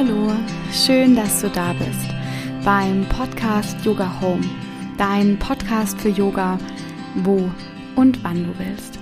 [0.00, 0.30] Hallo,
[0.72, 2.08] schön, dass du da bist
[2.64, 4.44] beim Podcast Yoga Home,
[4.96, 6.56] dein Podcast für Yoga,
[7.16, 7.50] wo
[7.96, 8.96] und wann du willst.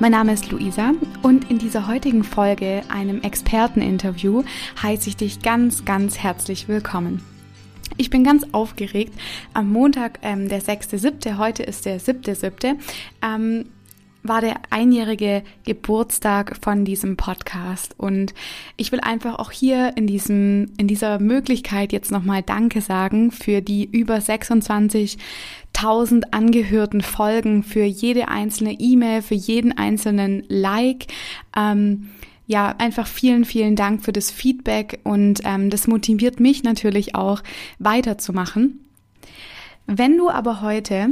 [0.00, 0.90] Mein Name ist Luisa
[1.22, 4.42] und in dieser heutigen Folge, einem Experteninterview,
[4.82, 7.22] heiße ich dich ganz, ganz herzlich willkommen.
[7.96, 9.14] Ich bin ganz aufgeregt.
[9.54, 12.76] Am Montag, ähm, der 6.7., heute ist der 7.7.,
[13.22, 13.66] ähm,
[14.22, 18.34] war der einjährige Geburtstag von diesem Podcast und
[18.76, 23.62] ich will einfach auch hier in diesem in dieser Möglichkeit jetzt nochmal Danke sagen für
[23.62, 31.06] die über 26.000 angehörten Folgen, für jede einzelne E-Mail, für jeden einzelnen Like.
[31.56, 32.10] Ähm,
[32.46, 37.42] ja, einfach vielen, vielen Dank für das Feedback und ähm, das motiviert mich natürlich auch
[37.78, 38.80] weiterzumachen.
[39.86, 41.10] Wenn du aber heute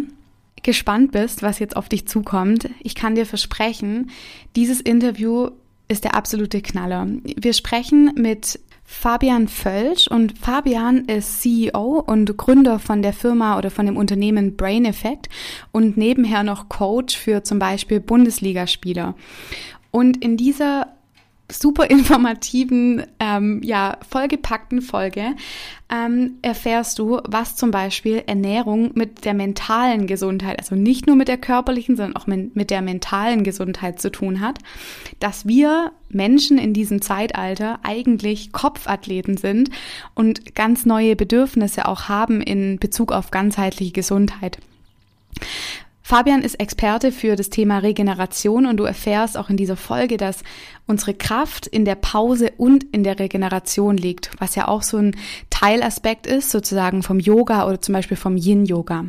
[0.62, 4.10] gespannt bist, was jetzt auf dich zukommt, ich kann dir versprechen,
[4.56, 5.50] dieses Interview
[5.88, 7.06] ist der absolute Knaller.
[7.22, 13.70] Wir sprechen mit Fabian Völsch und Fabian ist CEO und Gründer von der Firma oder
[13.70, 15.28] von dem Unternehmen Brain Effect
[15.72, 19.14] und nebenher noch Coach für zum Beispiel Bundesligaspieler.
[19.90, 20.97] Und in dieser
[21.50, 25.34] super informativen, ähm, ja, vollgepackten Folge
[25.90, 31.28] ähm, erfährst du, was zum Beispiel Ernährung mit der mentalen Gesundheit, also nicht nur mit
[31.28, 34.58] der körperlichen, sondern auch mit der mentalen Gesundheit zu tun hat,
[35.20, 39.70] dass wir Menschen in diesem Zeitalter eigentlich Kopfathleten sind
[40.14, 44.58] und ganz neue Bedürfnisse auch haben in Bezug auf ganzheitliche Gesundheit.
[46.08, 50.42] Fabian ist Experte für das Thema Regeneration und du erfährst auch in dieser Folge, dass
[50.86, 55.14] unsere Kraft in der Pause und in der Regeneration liegt, was ja auch so ein
[55.50, 59.04] Teilaspekt ist, sozusagen vom Yoga oder zum Beispiel vom Yin-Yoga.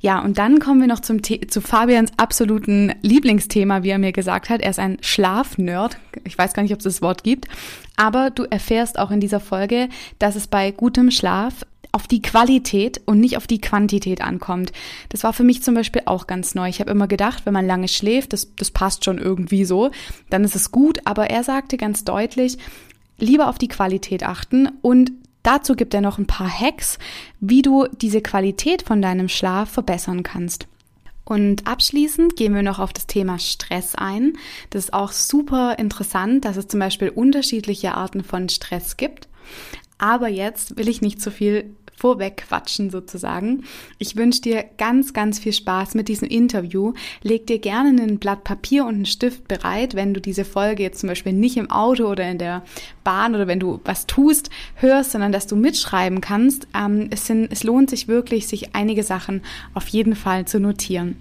[0.00, 4.48] Ja, und dann kommen wir noch zum zu Fabians absoluten Lieblingsthema, wie er mir gesagt
[4.48, 4.62] hat.
[4.62, 5.98] Er ist ein Schlafnerd.
[6.24, 7.48] Ich weiß gar nicht, ob es das Wort gibt.
[7.96, 13.00] Aber du erfährst auch in dieser Folge, dass es bei gutem Schlaf auf die Qualität
[13.06, 14.72] und nicht auf die Quantität ankommt.
[15.08, 16.68] Das war für mich zum Beispiel auch ganz neu.
[16.68, 19.90] Ich habe immer gedacht, wenn man lange schläft, das, das passt schon irgendwie so,
[20.30, 21.00] dann ist es gut.
[21.04, 22.58] Aber er sagte ganz deutlich,
[23.18, 25.12] lieber auf die Qualität achten und
[25.42, 26.98] dazu gibt er noch ein paar Hacks,
[27.40, 30.66] wie du diese Qualität von deinem Schlaf verbessern kannst.
[31.24, 34.38] Und abschließend gehen wir noch auf das Thema Stress ein.
[34.70, 39.28] Das ist auch super interessant, dass es zum Beispiel unterschiedliche Arten von Stress gibt.
[39.98, 43.64] Aber jetzt will ich nicht zu viel vorwegquatschen sozusagen.
[43.98, 46.92] Ich wünsche dir ganz, ganz viel Spaß mit diesem Interview.
[47.22, 51.00] Leg dir gerne ein Blatt Papier und einen Stift bereit, wenn du diese Folge jetzt
[51.00, 52.64] zum Beispiel nicht im Auto oder in der
[53.02, 56.68] Bahn oder wenn du was tust, hörst, sondern dass du mitschreiben kannst.
[56.74, 59.42] Ähm, es, sind, es lohnt sich wirklich, sich einige Sachen
[59.74, 61.16] auf jeden Fall zu notieren.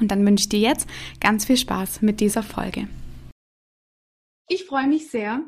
[0.00, 0.88] Und dann wünsche ich dir jetzt
[1.20, 2.88] ganz viel Spaß mit dieser Folge.
[4.48, 5.40] Ich freue mich sehr,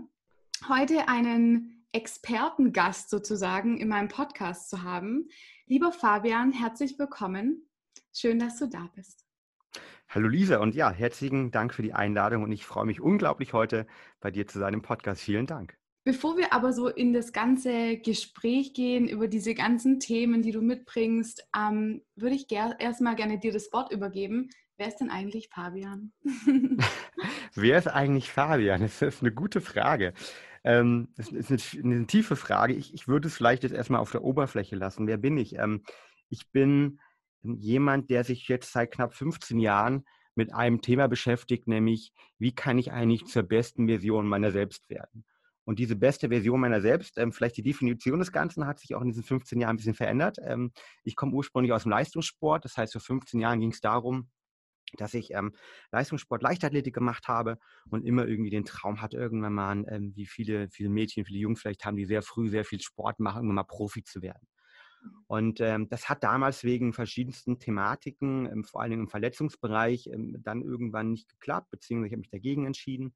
[0.69, 5.29] heute einen Expertengast sozusagen in meinem Podcast zu haben.
[5.67, 7.69] Lieber Fabian, herzlich willkommen.
[8.13, 9.25] Schön, dass du da bist.
[10.09, 13.87] Hallo Lisa und ja, herzlichen Dank für die Einladung und ich freue mich unglaublich heute
[14.21, 15.23] bei dir zu sein im Podcast.
[15.23, 15.79] Vielen Dank.
[16.03, 20.63] Bevor wir aber so in das ganze Gespräch gehen über diese ganzen Themen, die du
[20.63, 24.51] mitbringst, ähm, würde ich ger erstmal gerne dir das Wort übergeben.
[24.77, 26.13] Wer ist denn eigentlich Fabian?
[27.55, 28.81] Wer ist eigentlich Fabian?
[28.81, 30.13] Das ist eine gute Frage.
[30.65, 32.75] Ähm, das ist eine, eine, tiefe Frage.
[32.75, 35.07] Ich, ich würde es vielleicht jetzt erstmal auf der Oberfläche lassen.
[35.07, 35.59] Wer bin ich?
[35.59, 35.83] Ähm,
[36.31, 37.01] ich bin
[37.43, 40.05] jemand, der sich jetzt seit knapp 15 Jahren
[40.35, 45.25] mit einem Thema beschäftigt, nämlich wie kann ich eigentlich zur besten Version meiner selbst werden?
[45.67, 49.01] Und diese beste Version meiner selbst, ähm, vielleicht die Definition des Ganzen hat sich auch
[49.01, 50.39] in diesen 15 Jahren ein bisschen verändert.
[50.43, 50.73] Ähm,
[51.05, 54.29] ich komme ursprünglich aus dem Leistungssport, das heißt, vor 15 Jahren ging es darum,
[54.97, 55.53] dass ich ähm,
[55.93, 57.59] Leistungssport, Leichtathletik gemacht habe
[57.91, 61.57] und immer irgendwie den Traum hatte, irgendwann mal, ähm, wie viele, viele Mädchen, viele Jungen
[61.57, 64.49] vielleicht haben, die sehr früh sehr viel Sport machen, irgendwann mal Profi zu werden.
[65.03, 65.11] Mhm.
[65.27, 70.37] Und ähm, das hat damals wegen verschiedensten Thematiken, ähm, vor allen Dingen im Verletzungsbereich, ähm,
[70.43, 73.15] dann irgendwann nicht geklappt, beziehungsweise ich habe mich dagegen entschieden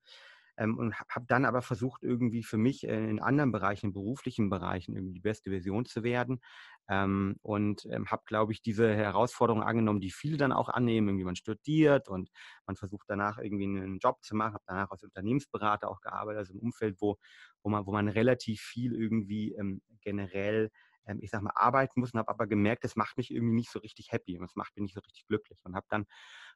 [0.58, 4.50] ähm, und habe dann aber versucht, irgendwie für mich äh, in anderen Bereichen, in beruflichen
[4.50, 6.40] Bereichen, irgendwie die beste Version zu werden.
[6.88, 11.08] Ähm, und ähm, habe, glaube ich, diese Herausforderung angenommen, die viele dann auch annehmen.
[11.08, 12.30] Irgendwie man studiert und
[12.66, 16.54] man versucht danach irgendwie einen Job zu machen, habe danach als Unternehmensberater auch gearbeitet, also
[16.54, 17.16] im Umfeld, wo,
[17.62, 20.70] wo, man, wo man relativ viel irgendwie ähm, generell
[21.08, 23.70] ähm, ich sag mal, arbeiten muss und habe aber gemerkt, das macht mich irgendwie nicht
[23.70, 26.06] so richtig happy und das macht mich nicht so richtig glücklich und habe dann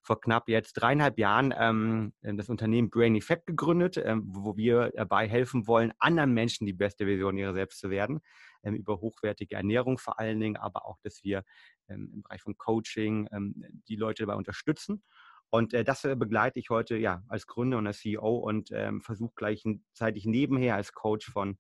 [0.02, 5.28] vor knapp jetzt dreieinhalb Jahren ähm, das Unternehmen Brain Effect gegründet, ähm, wo wir dabei
[5.28, 8.20] helfen wollen, anderen Menschen die beste Version ihrer selbst zu werden,
[8.62, 11.44] ähm, über hochwertige Ernährung vor allen Dingen, aber auch, dass wir
[11.88, 13.54] ähm, im Bereich von Coaching ähm,
[13.88, 15.02] die Leute dabei unterstützen.
[15.50, 19.02] Und äh, das äh, begleite ich heute ja als Gründer und als CEO und ähm,
[19.02, 21.58] versuche gleichzeitig nebenher als Coach von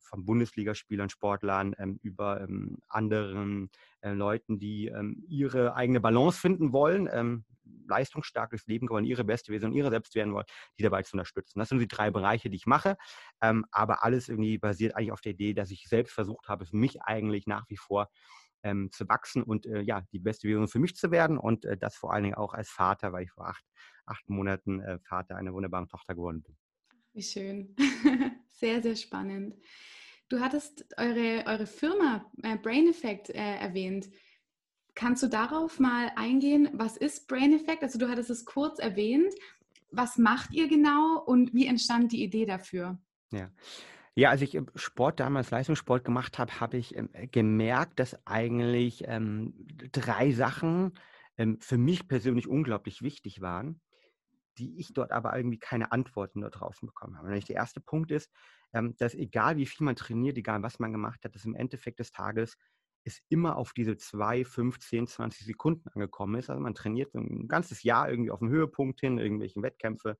[0.00, 6.72] von Bundesligaspielern, Sportlern ähm, über ähm, anderen äh, Leuten, die ähm, ihre eigene Balance finden
[6.72, 7.44] wollen, ähm,
[7.88, 10.46] leistungsstarkes Leben wollen, ihre beste Version, ihre selbst werden wollen,
[10.78, 11.58] die dabei zu unterstützen.
[11.58, 12.96] Das sind die drei Bereiche, die ich mache,
[13.40, 16.76] ähm, aber alles irgendwie basiert eigentlich auf der Idee, dass ich selbst versucht habe, für
[16.76, 18.08] mich eigentlich nach wie vor
[18.62, 21.76] ähm, zu wachsen und äh, ja, die beste Version für mich zu werden und äh,
[21.76, 23.64] das vor allen Dingen auch als Vater, weil ich vor acht,
[24.06, 26.56] acht Monaten äh, Vater einer wunderbaren Tochter geworden bin.
[27.12, 27.74] Wie schön.
[28.60, 29.56] sehr, sehr spannend.
[30.28, 34.08] Du hattest eure, eure Firma äh, Brain Effect äh, erwähnt.
[34.94, 36.68] Kannst du darauf mal eingehen?
[36.72, 37.82] Was ist Brain Effect?
[37.82, 39.34] Also du hattest es kurz erwähnt.
[39.90, 42.98] Was macht ihr genau und wie entstand die Idee dafür?
[43.32, 43.50] Ja.
[44.14, 49.54] Ja, als ich Sport damals Leistungssport gemacht habe, habe ich ähm, gemerkt, dass eigentlich ähm,
[49.92, 50.92] drei Sachen
[51.38, 53.80] ähm, für mich persönlich unglaublich wichtig waren
[54.58, 57.28] die ich dort aber irgendwie keine Antworten dort draußen bekommen habe.
[57.28, 58.30] Und der erste Punkt ist,
[58.72, 61.98] ähm, dass egal wie viel man trainiert, egal was man gemacht hat, dass im Endeffekt
[61.98, 62.56] des Tages
[63.04, 66.50] es immer auf diese 2, 5, 10, 20 Sekunden angekommen ist.
[66.50, 70.18] Also man trainiert ein ganzes Jahr irgendwie auf dem Höhepunkt hin, irgendwelchen Wettkämpfe,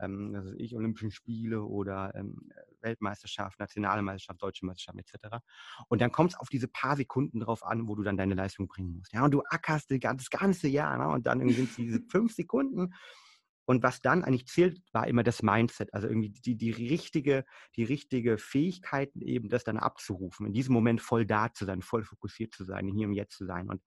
[0.00, 2.50] ähm, also ich, Olympischen Spiele oder ähm,
[2.80, 5.36] Weltmeisterschaft, nationale Meisterschaft, deutsche Meisterschaft etc.
[5.88, 8.68] Und dann kommt es auf diese paar Sekunden drauf an, wo du dann deine Leistung
[8.68, 9.12] bringen musst.
[9.12, 11.08] Ja, und du ackerst das ganze Jahr ne?
[11.08, 12.94] und dann sind es diese fünf Sekunden
[13.70, 17.44] und was dann eigentlich zählt, war immer das Mindset, also irgendwie die, die, richtige,
[17.76, 22.02] die richtige Fähigkeit, eben das dann abzurufen, in diesem Moment voll da zu sein, voll
[22.02, 23.80] fokussiert zu sein, hier und jetzt zu sein und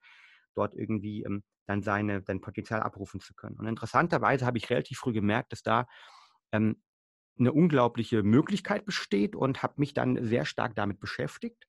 [0.56, 3.58] dort irgendwie ähm, dann seine, sein Potenzial abrufen zu können.
[3.58, 5.86] Und interessanterweise habe ich relativ früh gemerkt, dass da
[6.54, 6.82] ähm,
[7.38, 11.68] eine unglaubliche Möglichkeit besteht und habe mich dann sehr stark damit beschäftigt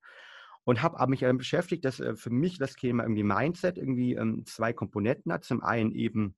[0.62, 4.46] und habe mich damit beschäftigt, dass äh, für mich das Thema irgendwie Mindset irgendwie ähm,
[4.46, 5.42] zwei Komponenten hat.
[5.42, 6.36] Zum einen eben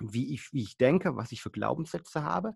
[0.00, 2.54] wie ich, wie ich denke, was ich für Glaubenssätze habe,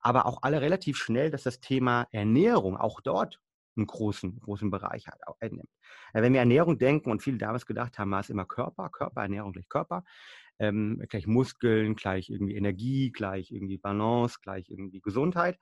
[0.00, 3.40] aber auch alle relativ schnell, dass das Thema Ernährung auch dort
[3.76, 5.70] einen großen, großen Bereich hat, einnimmt.
[6.12, 9.52] Wenn wir Ernährung denken und viele damals gedacht haben, war es immer Körper, Körper, Ernährung
[9.52, 10.04] gleich Körper,
[10.58, 15.58] ähm, gleich Muskeln, gleich irgendwie Energie, gleich irgendwie Balance, gleich irgendwie Gesundheit.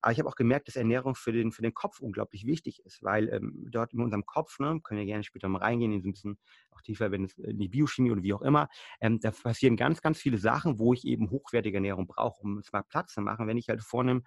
[0.00, 3.02] Aber ich habe auch gemerkt, dass Ernährung für den, für den Kopf unglaublich wichtig ist,
[3.02, 6.08] weil ähm, dort in unserem Kopf, ne, können wir gerne später mal reingehen, in so
[6.08, 6.38] ein bisschen
[6.70, 8.68] auch tiefer, wenn es in die Biochemie oder wie auch immer,
[9.00, 12.72] ähm, da passieren ganz, ganz viele Sachen, wo ich eben hochwertige Ernährung brauche, um es
[12.72, 13.46] mal Platz zu machen.
[13.48, 14.24] Wenn ich halt vor einem,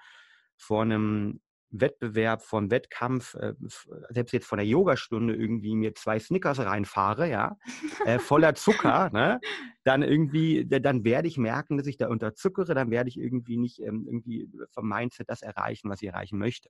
[0.57, 1.41] vor einem
[1.71, 3.53] Wettbewerb, vom Wettkampf, äh,
[4.09, 7.57] selbst jetzt von der Yogastunde irgendwie mir zwei Snickers reinfahre, ja,
[8.05, 9.39] äh, voller Zucker, ne,
[9.83, 13.79] dann irgendwie, dann werde ich merken, dass ich da unterzuckere, dann werde ich irgendwie nicht
[13.79, 16.69] ähm, irgendwie vom Mindset das erreichen, was ich erreichen möchte.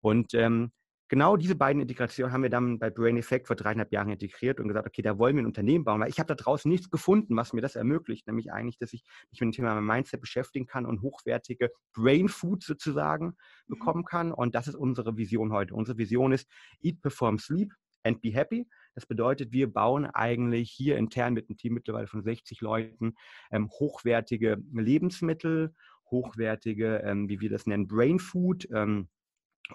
[0.00, 0.72] Und ähm,
[1.08, 4.68] genau diese beiden Integrationen haben wir dann bei Brain Effect vor dreieinhalb Jahren integriert und
[4.68, 7.36] gesagt, okay, da wollen wir ein Unternehmen bauen, weil ich habe da draußen nichts gefunden,
[7.36, 10.86] was mir das ermöglicht, nämlich eigentlich, dass ich mich mit dem Thema Mindset beschäftigen kann
[10.86, 13.34] und hochwertige Brain Food sozusagen mhm.
[13.68, 14.32] bekommen kann.
[14.32, 15.74] Und das ist unsere Vision heute.
[15.74, 16.48] Unsere Vision ist
[16.80, 17.72] Eat, Perform, Sleep
[18.04, 18.68] and Be Happy.
[18.94, 23.14] Das bedeutet, wir bauen eigentlich hier intern mit einem Team mittlerweile von 60 Leuten
[23.50, 25.74] ähm, hochwertige Lebensmittel,
[26.10, 28.68] hochwertige, ähm, wie wir das nennen, Brain Food.
[28.72, 29.08] Ähm,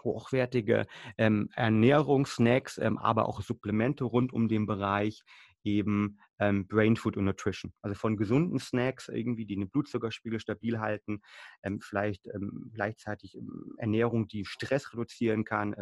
[0.03, 0.86] hochwertige
[1.18, 5.24] ähm, Ernährungssnacks, ähm, aber auch Supplemente rund um den Bereich
[5.63, 7.73] eben ähm, Brain Food und Nutrition.
[7.81, 11.21] Also von gesunden Snacks irgendwie, die den Blutzuckerspiegel stabil halten,
[11.63, 15.73] ähm, vielleicht ähm, gleichzeitig ähm, Ernährung, die Stress reduzieren kann,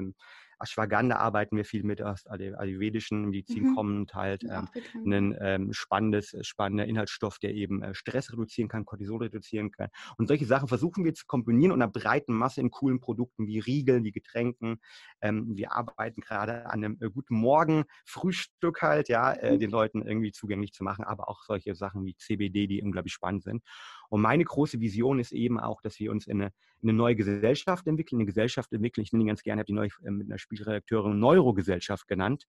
[0.60, 3.76] Ashwagandha arbeiten wir viel mit aus ayurvedischen Medizin mhm.
[3.76, 4.68] kommend halt ähm,
[5.06, 9.90] ein ähm, spannendes, spannender Inhaltsstoff, der eben äh, Stress reduzieren kann, Cortisol reduzieren kann.
[10.18, 13.60] Und solche Sachen versuchen wir zu kombinieren und einer breiten Masse in coolen Produkten wie
[13.60, 14.80] Riegeln, wie Getränken.
[15.22, 19.60] Ähm, wir arbeiten gerade an einem äh, guten Morgen Frühstück halt, ja, äh, mhm.
[19.60, 23.44] den Leuten irgendwie zugänglich zu machen, aber auch solche Sachen wie CBD, die unglaublich spannend
[23.44, 23.64] sind.
[24.10, 26.52] Und meine große Vision ist eben auch, dass wir uns in eine,
[26.82, 29.04] in eine neue Gesellschaft entwickeln, eine Gesellschaft entwickeln.
[29.04, 32.46] Ich nenne die ganz gerne, habe die neu äh, mit einer Spielredakteurin Neurogesellschaft genannt.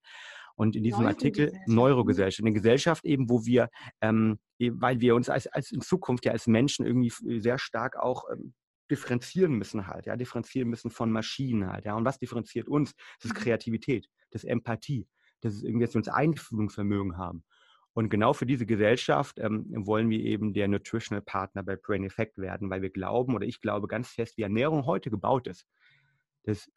[0.54, 3.68] Und in diesem Artikel Neurogesellschaft, eine Gesellschaft eben, wo wir,
[4.00, 8.24] ähm, weil wir uns als, als in Zukunft ja als Menschen irgendwie sehr stark auch
[8.32, 8.54] ähm,
[8.90, 11.94] differenzieren müssen halt, ja, differenzieren müssen von Maschinen halt, ja.
[11.94, 12.94] Und was differenziert uns?
[13.20, 13.42] Das ist mhm.
[13.42, 15.06] Kreativität, das ist Empathie,
[15.40, 17.44] das ist irgendwie, dass wir uns Einfühlungsvermögen haben.
[17.98, 22.38] Und genau für diese Gesellschaft ähm, wollen wir eben der Nutritional Partner bei Brain Effect
[22.38, 25.66] werden, weil wir glauben oder ich glaube ganz fest, wie Ernährung heute gebaut ist.
[26.44, 26.70] Das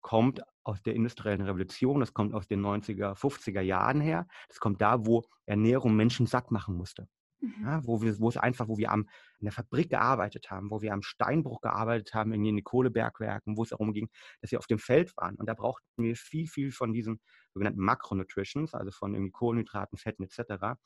[0.00, 4.26] kommt aus der industriellen Revolution, das kommt aus den 90er, 50er Jahren her.
[4.48, 7.06] Das kommt da, wo Ernährung Menschen satt machen musste.
[7.42, 7.64] Mhm.
[7.64, 9.08] Ja, wo, wir, wo es einfach, wo wir am,
[9.40, 13.64] in der Fabrik gearbeitet haben, wo wir am Steinbruch gearbeitet haben, in den Kohlebergwerken, wo
[13.64, 14.08] es darum ging,
[14.40, 15.34] dass wir auf dem Feld waren.
[15.36, 17.20] Und da brauchten wir viel, viel von diesen
[17.52, 20.78] sogenannten Makronutritions, also von irgendwie Kohlenhydraten, Fetten etc.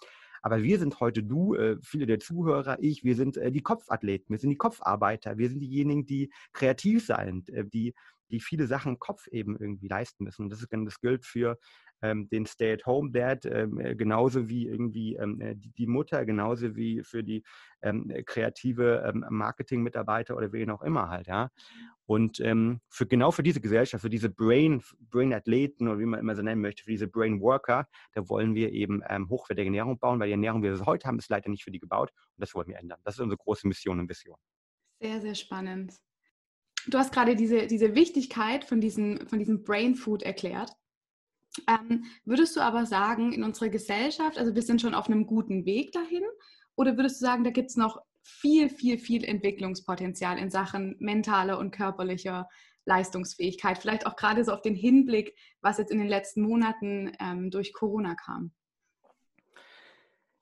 [0.42, 4.30] Aber wir sind heute du, äh, viele der Zuhörer, ich, wir sind äh, die Kopfathleten,
[4.30, 7.94] wir sind die Kopfarbeiter, wir sind diejenigen, die kreativ sind, äh, die,
[8.30, 10.48] die viele Sachen im Kopf eben irgendwie leisten müssen.
[10.48, 11.58] Das, ist, das gilt für
[12.02, 17.02] ähm, den Stay-at-home-Dad, ähm, äh, genauso wie irgendwie ähm, äh, die, die, Mutter, genauso wie
[17.02, 17.42] für die
[17.82, 21.50] ähm, kreative ähm, Marketing-Mitarbeiter oder wen auch immer halt, ja.
[22.08, 24.80] Und ähm, für genau für diese Gesellschaft, für diese Brain,
[25.10, 29.02] Brain-Athleten oder wie man immer so nennen möchte, für diese Brain-Worker, da wollen wir eben
[29.28, 31.72] hochwertige Ernährung bauen, weil die Ernährung, wie wir es heute haben, ist leider nicht für
[31.72, 33.00] die gebaut und das wollen wir ändern.
[33.02, 34.36] Das ist unsere große Mission und Vision.
[35.00, 35.94] Sehr, sehr spannend.
[36.88, 40.70] Du hast gerade diese, diese Wichtigkeit von diesem, von diesem Brain Food erklärt.
[41.68, 45.64] Ähm, würdest du aber sagen, in unserer Gesellschaft, also wir sind schon auf einem guten
[45.64, 46.22] Weg dahin,
[46.76, 51.58] oder würdest du sagen, da gibt es noch viel, viel, viel Entwicklungspotenzial in Sachen mentaler
[51.58, 52.48] und körperlicher
[52.84, 53.78] Leistungsfähigkeit?
[53.78, 57.72] Vielleicht auch gerade so auf den Hinblick, was jetzt in den letzten Monaten ähm, durch
[57.72, 58.52] Corona kam.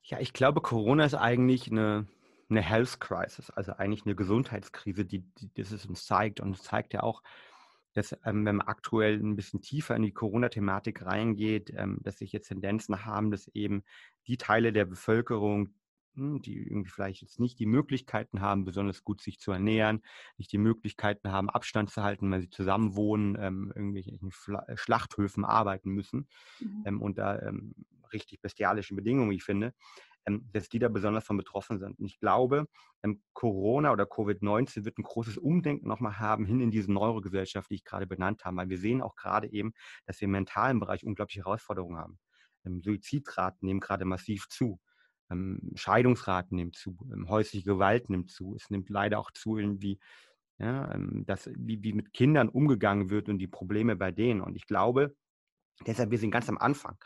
[0.03, 2.07] Ja, ich glaube, Corona ist eigentlich eine,
[2.49, 6.41] eine Health Crisis, also eigentlich eine Gesundheitskrise, die, die das es uns zeigt.
[6.41, 7.23] Und es zeigt ja auch,
[7.95, 12.33] dass ähm, wenn man aktuell ein bisschen tiefer in die Corona-Thematik reingeht, ähm, dass sich
[12.33, 13.85] jetzt Tendenzen haben, dass eben
[14.27, 15.75] die Teile der Bevölkerung,
[16.15, 20.03] hm, die irgendwie vielleicht jetzt nicht die Möglichkeiten haben, besonders gut sich zu ernähren,
[20.37, 24.31] nicht die Möglichkeiten haben, Abstand zu halten, weil sie zusammen wohnen, ähm, irgendwelchen
[24.67, 26.29] äh, Schlachthöfen arbeiten müssen
[26.61, 26.83] mhm.
[26.85, 27.75] ähm, und da ähm,
[28.13, 29.73] richtig bestialische Bedingungen, ich finde,
[30.53, 31.99] dass die da besonders von betroffen sind.
[31.99, 32.67] Und ich glaube,
[33.03, 37.77] ähm, Corona oder Covid-19 wird ein großes Umdenken nochmal haben hin in diese Neurogesellschaft, die
[37.77, 39.73] ich gerade benannt habe, weil wir sehen auch gerade eben,
[40.07, 42.19] dass wir im mentalen Bereich unglaubliche Herausforderungen haben.
[42.65, 44.81] Ähm, Suizidraten nehmen gerade massiv zu.
[45.75, 48.55] Scheidungsraten nehmen zu, häusliche Gewalt nimmt zu.
[48.57, 49.99] Es nimmt leider auch zu, irgendwie,
[50.59, 54.43] ja, dass, wie, wie mit Kindern umgegangen wird und die Probleme bei denen.
[54.43, 55.17] Und ich glaube,
[55.87, 56.97] deshalb, wir sind ganz am Anfang.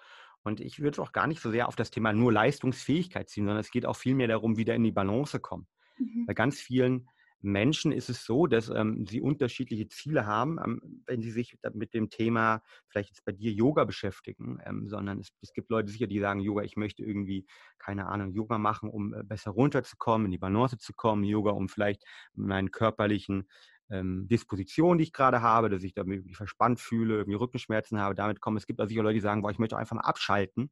[0.48, 3.60] Und ich würde auch gar nicht so sehr auf das Thema nur Leistungsfähigkeit ziehen, sondern
[3.60, 5.68] es geht auch vielmehr darum, wieder in die Balance kommen.
[5.98, 6.24] Mhm.
[6.26, 7.06] Bei ganz vielen
[7.40, 11.94] Menschen ist es so, dass ähm, sie unterschiedliche Ziele haben, ähm, wenn sie sich mit
[11.94, 16.08] dem Thema vielleicht jetzt bei dir Yoga beschäftigen, ähm, sondern es, es, gibt Leute sicher,
[16.08, 17.46] die sagen, Yoga, ich möchte irgendwie,
[17.78, 21.68] keine Ahnung, Yoga machen, um äh, besser runterzukommen, in die Balance zu kommen, Yoga, um
[21.68, 22.02] vielleicht
[22.34, 23.48] meinen körperlichen
[23.90, 28.14] ähm, Disposition, die ich gerade habe, dass ich da irgendwie verspannt fühle, irgendwie Rückenschmerzen habe,
[28.14, 28.56] damit kommen.
[28.56, 30.70] Es gibt also sicher Leute, die sagen, boah, ich möchte einfach mal abschalten.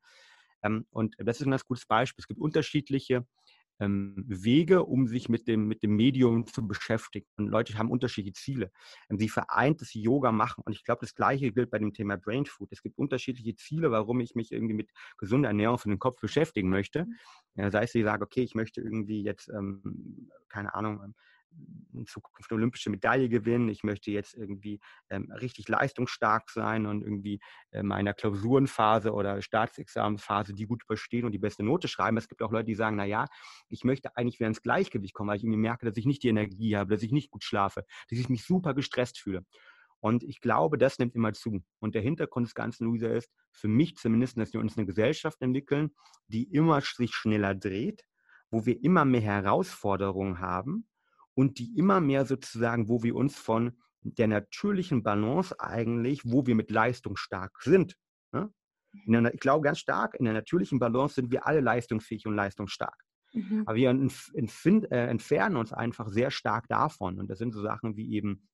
[0.62, 2.22] Ähm, und das ist ein ganz gutes Beispiel.
[2.22, 3.26] Es gibt unterschiedliche
[3.78, 7.26] ähm, Wege, um sich mit dem, mit dem Medium zu beschäftigen.
[7.36, 8.70] Und Leute haben unterschiedliche Ziele.
[9.10, 10.62] Ähm, sie vereint das Yoga machen.
[10.64, 12.68] Und ich glaube, das Gleiche gilt bei dem Thema Brain Food.
[12.72, 16.70] Es gibt unterschiedliche Ziele, warum ich mich irgendwie mit gesunder Ernährung für den Kopf beschäftigen
[16.70, 17.04] möchte.
[17.04, 17.16] Mhm.
[17.56, 21.14] Ja, sei es, ich sage, okay, ich möchte irgendwie jetzt, ähm, keine Ahnung, ähm,
[21.96, 23.68] in Zukunft eine olympische Medaille gewinnen.
[23.68, 30.54] Ich möchte jetzt irgendwie ähm, richtig leistungsstark sein und irgendwie äh, meiner Klausurenphase oder Staatsexamenphase
[30.54, 32.16] die gut überstehen und die beste Note schreiben.
[32.16, 33.26] Es gibt auch Leute, die sagen, naja,
[33.68, 36.28] ich möchte eigentlich wieder ins Gleichgewicht kommen, weil ich irgendwie merke, dass ich nicht die
[36.28, 39.44] Energie habe, dass ich nicht gut schlafe, dass ich mich super gestresst fühle.
[39.98, 41.64] Und ich glaube, das nimmt immer zu.
[41.80, 45.40] Und der Hintergrund des Ganzen, Luisa, ist für mich zumindest, dass wir uns eine Gesellschaft
[45.40, 45.90] entwickeln,
[46.28, 48.02] die immer sich schneller dreht,
[48.50, 50.86] wo wir immer mehr Herausforderungen haben
[51.36, 56.54] und die immer mehr sozusagen, wo wir uns von der natürlichen Balance eigentlich, wo wir
[56.54, 57.96] mit Leistung stark sind.
[58.32, 58.50] Ne?
[59.06, 62.96] Der, ich glaube ganz stark, in der natürlichen Balance sind wir alle leistungsfähig und leistungsstark.
[63.34, 63.64] Mhm.
[63.66, 67.20] Aber wir äh, entfernen uns einfach sehr stark davon.
[67.20, 68.48] Und das sind so Sachen wie eben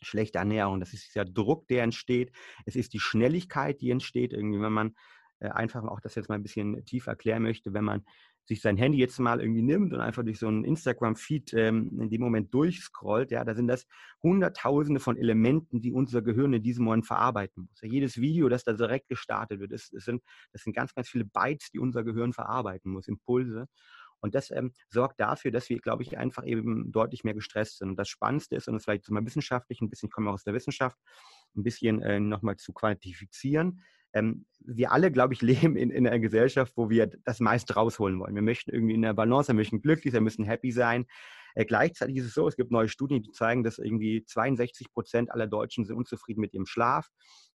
[0.00, 0.78] schlechte Ernährung.
[0.78, 2.32] Das ist dieser Druck, der entsteht.
[2.64, 4.32] Es ist die Schnelligkeit, die entsteht.
[4.32, 4.94] Irgendwie, wenn man
[5.40, 8.04] äh, einfach auch das jetzt mal ein bisschen tiefer erklären möchte, wenn man
[8.50, 12.10] sich sein Handy jetzt mal irgendwie nimmt und einfach durch so einen Instagram-Feed ähm, in
[12.10, 13.86] dem Moment durchscrollt, ja, da sind das
[14.24, 17.80] Hunderttausende von Elementen, die unser Gehirn in diesem Moment verarbeiten muss.
[17.80, 20.20] Ja, jedes Video, das da direkt gestartet wird, das, das, sind,
[20.52, 23.68] das sind ganz, ganz viele Bytes, die unser Gehirn verarbeiten muss, Impulse.
[24.18, 27.90] Und das ähm, sorgt dafür, dass wir, glaube ich, einfach eben deutlich mehr gestresst sind.
[27.90, 30.44] Und das Spannendste ist, und das vielleicht mal wissenschaftlich, ein bisschen, ich komme auch aus
[30.44, 30.98] der Wissenschaft,
[31.56, 33.80] ein bisschen äh, nochmal zu quantifizieren,
[34.12, 38.18] ähm, wir alle, glaube ich, leben in, in, einer Gesellschaft, wo wir das meiste rausholen
[38.20, 38.34] wollen.
[38.34, 41.06] Wir möchten irgendwie in der Balance, wir möchten glücklich sein, wir müssen happy sein.
[41.54, 45.30] Äh, gleichzeitig ist es so, es gibt neue Studien, die zeigen, dass irgendwie 62 Prozent
[45.32, 47.08] aller Deutschen sind unzufrieden mit ihrem Schlaf.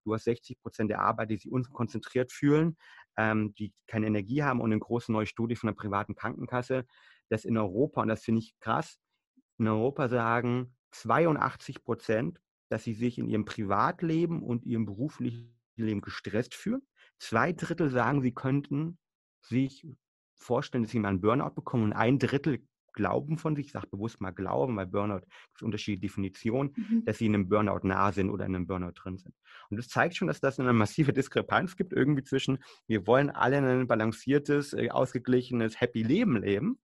[0.04, 2.78] Du hast 60 Prozent der Arbeit, die sich unkonzentriert fühlen,
[3.18, 6.86] ähm, die keine Energie haben und eine große neue Studie von der privaten Krankenkasse,
[7.30, 8.98] dass in Europa, und das finde ich krass,
[9.60, 16.01] in Europa sagen 82 Prozent, dass sie sich in ihrem Privatleben und ihrem beruflichen Leben
[16.01, 16.82] gestresst fühlen.
[17.20, 18.98] Zwei Drittel sagen, sie könnten
[19.42, 19.86] sich
[20.36, 23.88] vorstellen, dass sie mal einen Burnout bekommen und ein Drittel glauben von sich, ich sage
[23.88, 27.06] bewusst mal glauben, weil Burnout gibt unterschiedliche Definitionen, mhm.
[27.06, 29.36] dass sie in einem Burnout nah sind oder in einem Burnout drin sind.
[29.70, 33.58] Und das zeigt schon, dass das eine massive Diskrepanz gibt irgendwie zwischen, wir wollen alle
[33.58, 36.80] ein balanciertes, äh, ausgeglichenes, happy Leben leben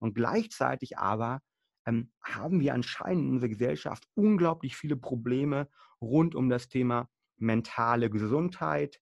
[0.00, 1.40] und gleichzeitig aber
[1.86, 5.68] ähm, haben wir anscheinend in unserer Gesellschaft unglaublich viele Probleme
[6.00, 7.08] rund um das Thema
[7.38, 9.00] mentale Gesundheit,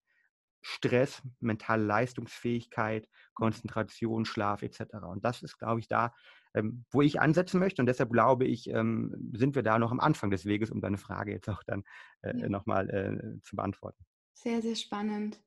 [0.62, 4.80] Stress, mentale Leistungsfähigkeit, Konzentration, Schlaf etc.
[5.08, 6.12] Und das ist, glaube ich, da,
[6.54, 7.80] ähm, wo ich ansetzen möchte.
[7.80, 10.98] Und deshalb glaube ich, ähm, sind wir da noch am Anfang des Weges, um deine
[10.98, 11.84] Frage jetzt auch dann
[12.22, 12.48] äh, ja.
[12.48, 14.04] nochmal äh, zu beantworten.
[14.34, 15.40] Sehr, sehr spannend.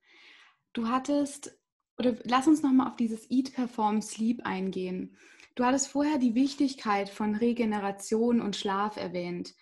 [0.72, 1.60] Du hattest,
[1.98, 5.18] oder lass uns nochmal auf dieses Eat, Perform, Sleep eingehen.
[5.56, 9.54] Du hattest vorher die Wichtigkeit von Regeneration und Schlaf erwähnt.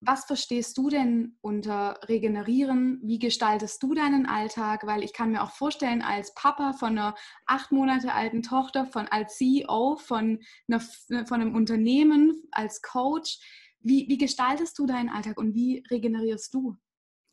[0.00, 3.00] Was verstehst du denn unter Regenerieren?
[3.02, 4.86] Wie gestaltest du deinen Alltag?
[4.86, 7.14] Weil ich kann mir auch vorstellen, als Papa von einer
[7.46, 13.38] acht Monate alten Tochter, von als CEO von, einer, von einem Unternehmen, als Coach,
[13.80, 16.76] wie, wie gestaltest du deinen Alltag und wie regenerierst du?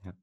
[0.06, 0.14] Ja,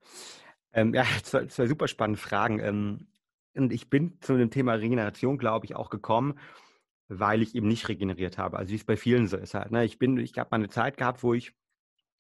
[0.73, 2.59] ähm, ja zwei, zwei super spannende Fragen.
[2.61, 3.09] Ähm,
[3.55, 6.39] und ich bin zu dem Thema Regeneration, glaube ich, auch gekommen,
[7.09, 8.57] weil ich eben nicht regeneriert habe.
[8.57, 9.73] Also wie es bei vielen so ist halt.
[9.73, 9.85] Ne?
[9.85, 11.53] Ich ich habe mal eine Zeit gehabt, wo ich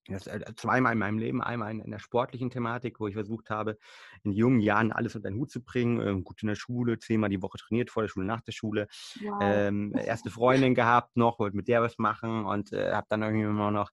[0.08, 3.50] das äh, zweimal in meinem Leben, einmal in, in, der sportlichen Thematik, wo ich versucht
[3.50, 3.78] habe,
[4.22, 6.00] in jungen Jahren alles unter den Hut zu bringen.
[6.00, 8.88] Ähm, gut in der Schule, zehnmal die Woche trainiert, vor der Schule, nach der Schule.
[9.20, 9.38] Wow.
[9.42, 13.44] Ähm, erste Freundin gehabt noch, wollte mit der was machen und äh, habe dann irgendwie
[13.44, 13.90] immer noch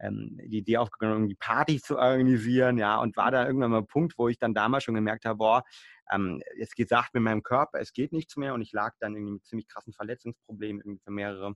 [0.00, 3.86] ähm, die Idee aufgenommen, die Partys zu organisieren, ja, und war da irgendwann mal ein
[3.86, 5.64] Punkt, wo ich dann damals schon gemerkt habe, boah,
[6.12, 9.14] ähm, es geht sacht mit meinem Körper, es geht nichts mehr und ich lag dann
[9.14, 11.54] irgendwie mit ziemlich krassen Verletzungsproblemen irgendwie für mehrere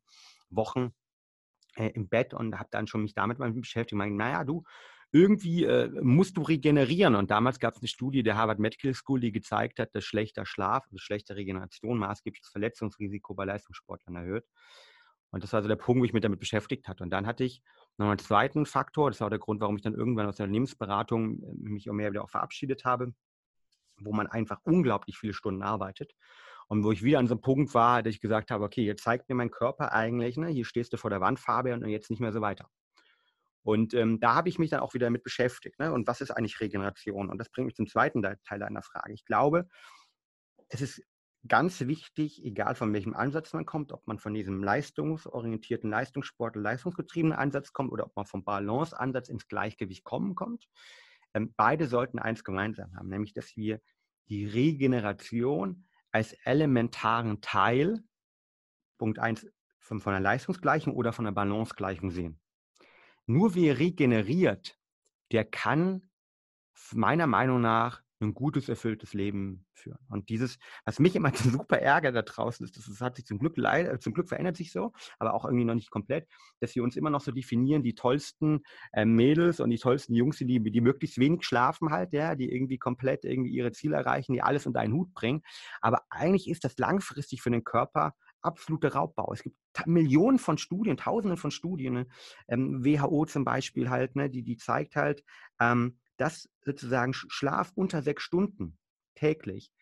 [0.51, 0.93] Wochen
[1.77, 3.97] äh, im Bett und habe dann schon mich damit mal beschäftigt.
[3.97, 4.65] Meine, naja, du,
[5.13, 7.15] irgendwie äh, musst du regenerieren.
[7.15, 10.47] Und damals gab es eine Studie der Harvard Medical School, die gezeigt hat, dass schlechter
[10.47, 14.47] Schlaf, also schlechte Regeneration, maßgeblich das Verletzungsrisiko bei Leistungssportlern erhöht.
[15.31, 17.05] Und das war also der Punkt, wo ich mich damit beschäftigt hatte.
[17.05, 17.63] Und dann hatte ich
[17.99, 21.43] noch einen zweiten Faktor, das war der Grund, warum ich dann irgendwann aus der Unternehmensberatung
[21.43, 23.15] äh, mich auch mehr wieder auch verabschiedet habe,
[23.99, 26.15] wo man einfach unglaublich viele Stunden arbeitet.
[26.69, 29.03] Und wo ich wieder an so einem Punkt war, dass ich gesagt habe, okay, jetzt
[29.03, 32.11] zeigt mir mein Körper eigentlich, ne, hier stehst du vor der Wand, Fabian, und jetzt
[32.11, 32.69] nicht mehr so weiter.
[33.65, 35.79] Und ähm, da habe ich mich dann auch wieder damit beschäftigt.
[35.79, 35.93] Ne?
[35.93, 37.31] Und was ist eigentlich Regeneration?
[37.31, 39.13] Und das bringt mich zum zweiten Teil deiner Frage.
[39.13, 39.69] Ich glaube,
[40.69, 41.03] es ist
[41.49, 47.37] ganz wichtig, egal von welchem Ansatz man kommt, ob man von diesem leistungsorientierten Leistungssport, leistungsgetriebenen
[47.37, 50.69] Ansatz kommt oder ob man vom Balanceansatz ins Gleichgewicht kommen kommt.
[51.35, 53.81] Ähm, beide sollten eins gemeinsam haben, nämlich dass wir
[54.29, 58.05] die Regeneration als elementaren Teil,
[58.99, 59.47] Punkt 1,
[59.79, 62.41] von, von einer Leistungsgleichung oder von einer Balancegleichung sehen.
[63.27, 64.79] Nur wer regeneriert,
[65.33, 66.11] der kann
[66.93, 69.99] meiner Meinung nach ein gutes, erfülltes Leben führen.
[70.09, 73.59] Und dieses, was mich immer super ärgert da draußen ist, das hat sich zum Glück,
[73.59, 76.29] äh, zum Glück verändert sich so, aber auch irgendwie noch nicht komplett,
[76.61, 80.39] dass wir uns immer noch so definieren, die tollsten äh, Mädels und die tollsten Jungs,
[80.39, 84.43] die, die möglichst wenig schlafen halt, ja, die irgendwie komplett irgendwie ihre Ziele erreichen, die
[84.43, 85.43] alles unter einen Hut bringen.
[85.81, 89.33] Aber eigentlich ist das langfristig für den Körper absoluter Raubbau.
[89.33, 89.57] Es gibt
[89.87, 92.11] Millionen von Studien, Tausende von Studien,
[92.49, 95.25] ähm, WHO zum Beispiel halt, ne, die, die zeigt halt,
[95.61, 98.79] ähm, dass sozusagen Schlaf unter sechs Stunden
[99.17, 99.73] täglich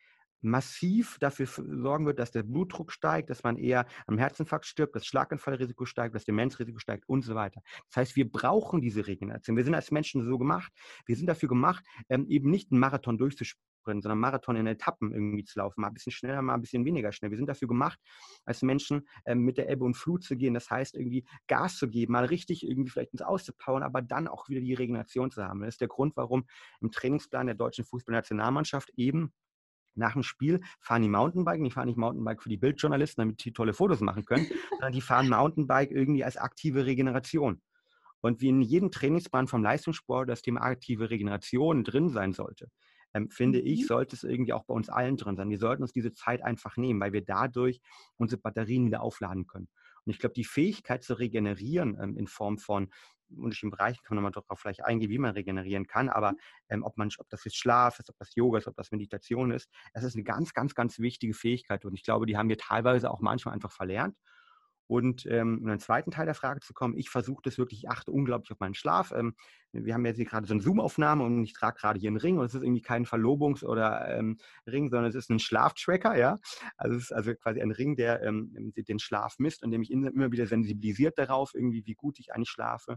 [0.42, 5.07] massiv dafür sorgen wird, dass der Blutdruck steigt, dass man eher am Herzinfarkt stirbt, das
[5.07, 7.62] Schlaganfallrisiko steigt, das Demenzrisiko steigt und so weiter.
[7.88, 9.57] Das heißt, wir brauchen diese Regeneration.
[9.57, 10.72] Wir sind als Menschen so gemacht.
[11.07, 15.44] Wir sind dafür gemacht, ähm, eben nicht einen Marathon durchzuspielen sondern Marathon in Etappen irgendwie
[15.44, 17.31] zu laufen, mal ein bisschen schneller, mal ein bisschen weniger schnell.
[17.31, 17.98] Wir sind dafür gemacht,
[18.44, 20.55] als Menschen ähm, mit der Ebbe und Flut zu gehen.
[20.55, 24.48] Das heißt, irgendwie Gas zu geben, mal richtig irgendwie vielleicht ins Auszupowern, aber dann auch
[24.48, 25.61] wieder die Regeneration zu haben.
[25.61, 26.44] Das ist der Grund, warum
[26.81, 29.33] im Trainingsplan der deutschen Fußballnationalmannschaft eben
[29.94, 33.53] nach dem Spiel fahren die Mountainbike, die fahren nicht Mountainbike für die Bildjournalisten, damit die
[33.53, 37.61] tolle Fotos machen können, sondern die fahren Mountainbike irgendwie als aktive Regeneration.
[38.20, 42.68] Und wie in jedem Trainingsplan vom Leistungssport das Thema aktive Regeneration drin sein sollte,
[43.14, 43.66] ähm, finde mhm.
[43.66, 45.50] ich, sollte es irgendwie auch bei uns allen drin sein.
[45.50, 47.81] Wir sollten uns diese Zeit einfach nehmen, weil wir dadurch
[48.16, 49.68] unsere Batterien wieder aufladen können.
[50.05, 52.90] Und ich glaube, die Fähigkeit zu regenerieren ähm, in Form von
[53.36, 56.38] unterschiedlichen Bereichen kann man nochmal darauf vielleicht eingehen, wie man regenerieren kann, aber mhm.
[56.68, 59.50] ähm, ob, man, ob das jetzt Schlaf ist, ob das Yoga ist, ob das Meditation
[59.50, 62.58] ist, das ist eine ganz, ganz, ganz wichtige Fähigkeit und ich glaube, die haben wir
[62.58, 64.16] teilweise auch manchmal einfach verlernt
[64.90, 67.88] und ähm, um den zweiten Teil der Frage zu kommen, ich versuche das wirklich, ich
[67.88, 69.12] achte unglaublich auf meinen Schlaf.
[69.12, 69.37] Ähm,
[69.70, 72.38] wir haben jetzt hier gerade so eine Zoom-Aufnahme und ich trage gerade hier einen Ring
[72.38, 76.40] und es ist irgendwie kein Verlobungs- oder ähm, Ring, sondern es ist ein Schlaftracker, ja.
[76.76, 79.92] Also es ist also quasi ein Ring, der ähm, den Schlaf misst und der mich
[79.92, 82.96] immer wieder sensibilisiert darauf, irgendwie, wie gut ich eigentlich schlafe.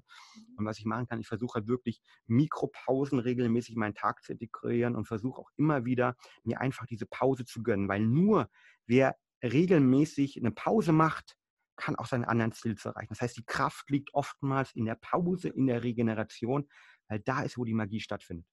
[0.57, 4.31] Und was ich machen kann, ich versuche halt wirklich Mikropausen regelmäßig in meinen Tag zu
[4.31, 8.49] integrieren und versuche auch immer wieder, mir einfach diese Pause zu gönnen, weil nur
[8.87, 11.37] wer regelmäßig eine Pause macht,
[11.75, 13.09] kann auch seinen anderen Ziel zu erreichen.
[13.09, 16.67] Das heißt, die Kraft liegt oftmals in der Pause, in der Regeneration,
[17.07, 18.45] weil da ist, wo die Magie stattfindet.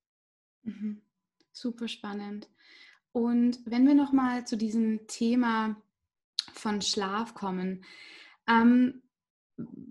[0.62, 1.02] Mhm.
[1.52, 2.48] Super spannend.
[3.12, 5.76] Und wenn wir nochmal zu diesem Thema
[6.52, 7.84] von Schlaf kommen,
[8.46, 9.02] ähm,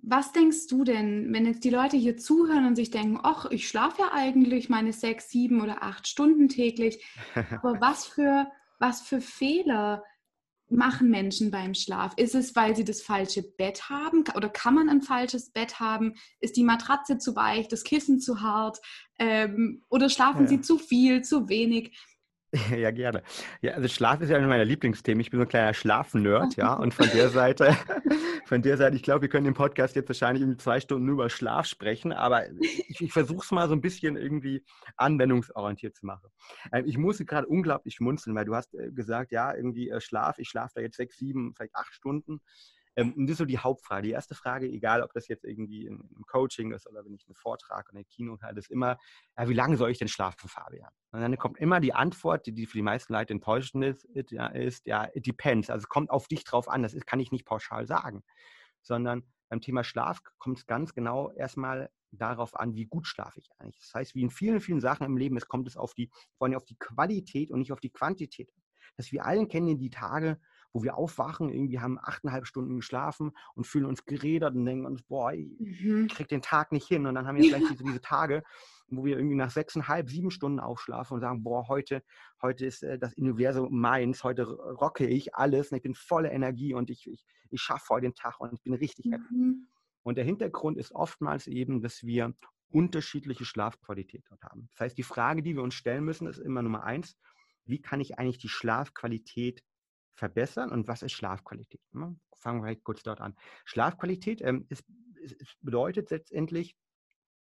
[0.02, 3.68] was denkst du denn, wenn jetzt die Leute hier zuhören und sich denken, ach, ich
[3.68, 7.04] schlafe ja eigentlich meine sechs, sieben oder acht Stunden täglich,
[7.36, 10.04] aber was für, was für Fehler
[10.70, 12.14] machen Menschen beim Schlaf?
[12.18, 16.14] Ist es, weil sie das falsche Bett haben oder kann man ein falsches Bett haben?
[16.40, 18.80] Ist die Matratze zu weich, das Kissen zu hart
[19.18, 20.48] ähm, oder schlafen ja.
[20.48, 21.98] sie zu viel, zu wenig?
[22.76, 23.22] Ja, gerne.
[23.62, 25.22] Ja, also Schlaf ist ja einer meiner Lieblingsthemen.
[25.22, 26.74] Ich bin so ein kleiner Schlafnerd, ja.
[26.74, 27.78] Und von der Seite,
[28.50, 31.14] von der Seite, ich glaube, wir können im Podcast jetzt wahrscheinlich in zwei Stunden nur
[31.14, 34.66] über Schlaf sprechen, aber ich, ich versuche es mal so ein bisschen irgendwie
[34.98, 36.30] anwendungsorientiert zu machen.
[36.74, 40.40] Ähm, ich musste gerade unglaublich schmunzeln, weil du hast äh, gesagt, ja, irgendwie äh, Schlaf,
[40.40, 42.42] ich schlafe da jetzt sechs, sieben, vielleicht acht Stunden.
[43.00, 44.04] Ähm, und das ist so die Hauptfrage.
[44.04, 47.36] Die erste Frage, egal ob das jetzt irgendwie im Coaching ist oder wenn ich einen
[47.36, 48.98] Vortrag oder ein Kino halte, ist immer,
[49.38, 50.92] ja, wie lange soll ich denn schlafen, Fabian?
[51.12, 54.48] Und dann kommt immer die Antwort, die, die für die meisten Leute enttäuschend ist, ja,
[54.48, 55.70] ist, ja, it depends.
[55.70, 56.84] Also es kommt auf dich drauf an.
[56.84, 58.24] Das ist, kann ich nicht pauschal sagen.
[58.82, 63.50] Sondern beim Thema Schlaf kommt es ganz genau erstmal darauf an, wie gut schlafe ich
[63.58, 63.80] eigentlich.
[63.80, 66.46] Das heißt, wie in vielen, vielen Sachen im Leben, es kommt es auf die, vor
[66.48, 68.52] allem auf die Qualität und nicht auf die Quantität.
[68.98, 70.40] Dass wir allen kennen die Tage,
[70.72, 75.02] wo wir aufwachen, irgendwie haben achteinhalb Stunden geschlafen und fühlen uns gerädert und denken uns,
[75.04, 76.08] boah, ich mhm.
[76.08, 77.06] krieg den Tag nicht hin.
[77.06, 78.44] Und dann haben wir vielleicht diese, diese Tage,
[78.88, 82.04] wo wir irgendwie nach sechseinhalb, sieben Stunden aufschlafen und sagen, boah, heute,
[82.42, 86.74] heute ist äh, das Universum meins, heute rocke ich alles und ich bin voller Energie
[86.74, 89.34] und ich, ich, ich schaffe heute den Tag und ich bin richtig happy.
[89.34, 89.68] Mhm.
[90.04, 92.34] Und der Hintergrund ist oftmals eben, dass wir
[92.72, 94.70] unterschiedliche Schlafqualität dort haben.
[94.72, 97.18] Das heißt, die Frage, die wir uns stellen müssen, ist immer Nummer eins,
[97.66, 99.64] wie kann ich eigentlich die Schlafqualität
[100.20, 101.82] verbessern und was ist Schlafqualität?
[101.94, 102.16] Ne?
[102.38, 103.36] Fangen wir kurz dort an.
[103.66, 104.84] Schlafqualität ähm, ist,
[105.22, 106.76] ist, bedeutet letztendlich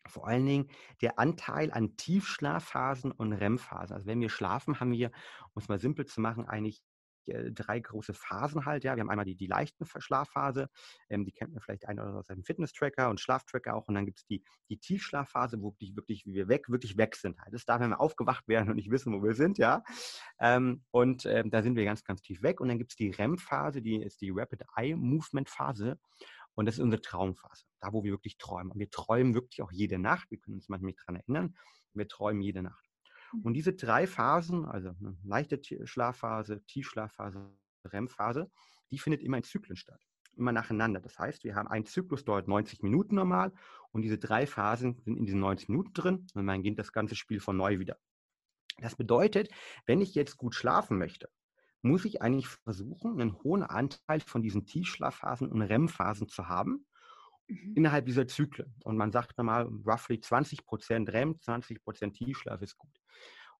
[0.06, 0.70] vor allen Dingen
[1.02, 3.94] der Anteil an Tiefschlafphasen und REM-Phasen.
[3.94, 5.10] Also wenn wir schlafen, haben wir,
[5.52, 6.82] um es mal simpel zu machen, eigentlich
[7.28, 8.84] äh, drei große Phasen halt.
[8.84, 10.68] Ja, wir haben einmal die, die leichten Schlafphase,
[11.08, 13.88] ähm, die kennt man vielleicht ein oder aus seinem Fitness-Tracker und Schlaftracker auch.
[13.88, 17.40] Und dann gibt es die, die Tiefschlafphase, wo wirklich, wirklich wir weg, wirklich weg sind.
[17.40, 17.54] Halt.
[17.54, 19.82] Das darf, wenn wir aufgewacht werden und nicht wissen, wo wir sind, ja.
[20.40, 22.60] Ähm, und ähm, da sind wir ganz, ganz tief weg.
[22.60, 25.98] Und dann gibt es die REM-Phase, die ist die Rapid Eye Movement Phase.
[26.54, 28.72] Und das ist unsere Traumphase, da wo wir wirklich träumen.
[28.72, 30.28] Und wir träumen wirklich auch jede Nacht.
[30.30, 31.54] Wir können uns manchmal nicht daran erinnern.
[31.94, 32.87] Wir träumen jede Nacht.
[33.42, 37.50] Und diese drei Phasen, also eine leichte Schlafphase, Tiefschlafphase,
[37.84, 38.50] REM-Phase,
[38.90, 40.00] die findet immer in Zyklen statt.
[40.36, 41.00] Immer nacheinander.
[41.00, 43.52] Das heißt, wir haben einen Zyklus dauert 90 Minuten normal
[43.90, 47.16] und diese drei Phasen sind in diesen 90 Minuten drin und dann geht das ganze
[47.16, 47.98] Spiel von neu wieder.
[48.80, 49.50] Das bedeutet,
[49.86, 51.28] wenn ich jetzt gut schlafen möchte,
[51.82, 56.86] muss ich eigentlich versuchen, einen hohen Anteil von diesen Tiefschlafphasen und REM-Phasen zu haben,
[57.48, 57.74] mhm.
[57.76, 58.74] innerhalb dieser Zyklen.
[58.84, 62.92] Und man sagt normal, roughly 20% REM, 20% Tiefschlaf ist gut.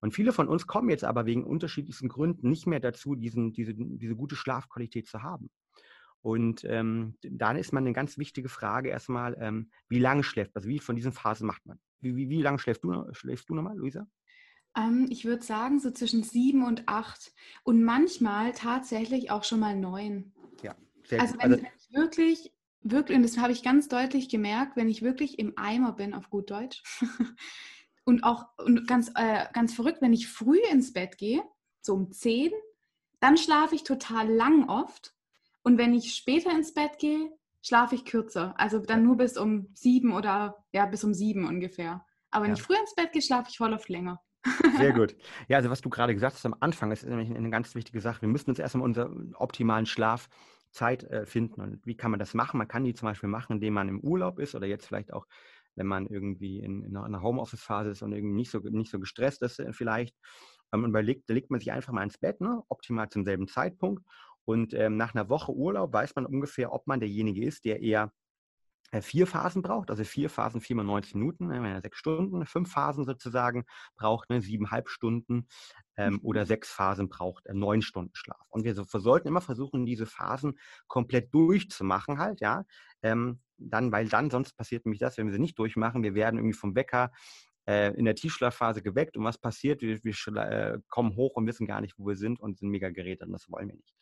[0.00, 3.74] Und viele von uns kommen jetzt aber wegen unterschiedlichsten Gründen nicht mehr dazu, diesen, diese,
[3.74, 5.50] diese gute Schlafqualität zu haben.
[6.20, 10.60] Und ähm, dann ist man eine ganz wichtige Frage erstmal, ähm, wie lange schläft man?
[10.60, 11.78] Also wie von diesen Phasen macht man?
[12.00, 14.06] Wie, wie, wie lange schläfst du, schläfst du nochmal, Luisa?
[14.76, 17.32] Ähm, ich würde sagen, so zwischen sieben und acht
[17.64, 20.32] und manchmal tatsächlich auch schon mal neun.
[20.62, 21.42] Ja, sehr also, gut.
[21.42, 25.02] Wenn, also wenn ich wirklich, wirklich, und das habe ich ganz deutlich gemerkt, wenn ich
[25.02, 26.82] wirklich im Eimer bin, auf gut Deutsch,
[28.08, 31.42] Und auch und ganz, äh, ganz verrückt, wenn ich früh ins Bett gehe,
[31.82, 32.50] so um 10,
[33.20, 35.14] dann schlafe ich total lang oft.
[35.62, 38.54] Und wenn ich später ins Bett gehe, schlafe ich kürzer.
[38.56, 42.02] Also dann nur bis um sieben oder ja, bis um sieben ungefähr.
[42.30, 42.56] Aber wenn ja.
[42.56, 44.22] ich früh ins Bett gehe, schlafe ich voll oft länger.
[44.78, 45.14] Sehr gut.
[45.48, 48.22] Ja, also was du gerade gesagt hast am Anfang, ist nämlich eine ganz wichtige Sache.
[48.22, 49.84] Wir müssen uns erstmal unseren optimalen
[50.78, 51.60] Schlafzeit äh, finden.
[51.60, 52.58] Und wie kann man das machen?
[52.58, 55.26] Man kann die zum Beispiel machen, indem man im Urlaub ist oder jetzt vielleicht auch
[55.74, 59.42] wenn man irgendwie in, in einer Homeoffice-Phase ist und irgendwie nicht so, nicht so gestresst
[59.42, 60.16] ist äh, vielleicht.
[60.72, 62.64] Ähm, überlegt, da legt man sich einfach mal ins Bett, ne?
[62.68, 64.02] optimal zum selben Zeitpunkt.
[64.44, 68.12] Und ähm, nach einer Woche Urlaub weiß man ungefähr, ob man derjenige ist, der eher
[69.00, 73.64] vier Phasen braucht, also vier Phasen, viermal 90 Minuten, er sechs Stunden, fünf Phasen sozusagen
[73.96, 75.48] braucht, ne, siebeneinhalb Stunden
[75.96, 76.20] ähm, mhm.
[76.22, 78.46] oder sechs Phasen braucht, äh, neun Stunden Schlaf.
[78.48, 82.64] Und wir, so, wir sollten immer versuchen, diese Phasen komplett durchzumachen halt, ja,
[83.02, 86.36] ähm, dann, weil dann sonst passiert nämlich das, wenn wir sie nicht durchmachen, wir werden
[86.36, 87.10] irgendwie vom Wecker
[87.68, 89.82] äh, in der Tiefschlafphase geweckt und was passiert?
[89.82, 92.88] Wir, wir äh, kommen hoch und wissen gar nicht, wo wir sind und sind mega
[92.88, 93.94] gerädert und das wollen wir nicht.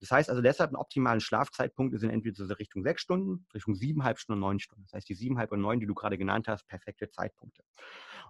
[0.00, 4.18] Das heißt also deshalb, einen optimalen Schlafzeitpunkt sind entweder so Richtung sechs Stunden, Richtung siebeneinhalb
[4.18, 4.84] Stunden, neun Stunden.
[4.84, 7.62] Das heißt, die siebeneinhalb und neun, die du gerade genannt hast, perfekte Zeitpunkte.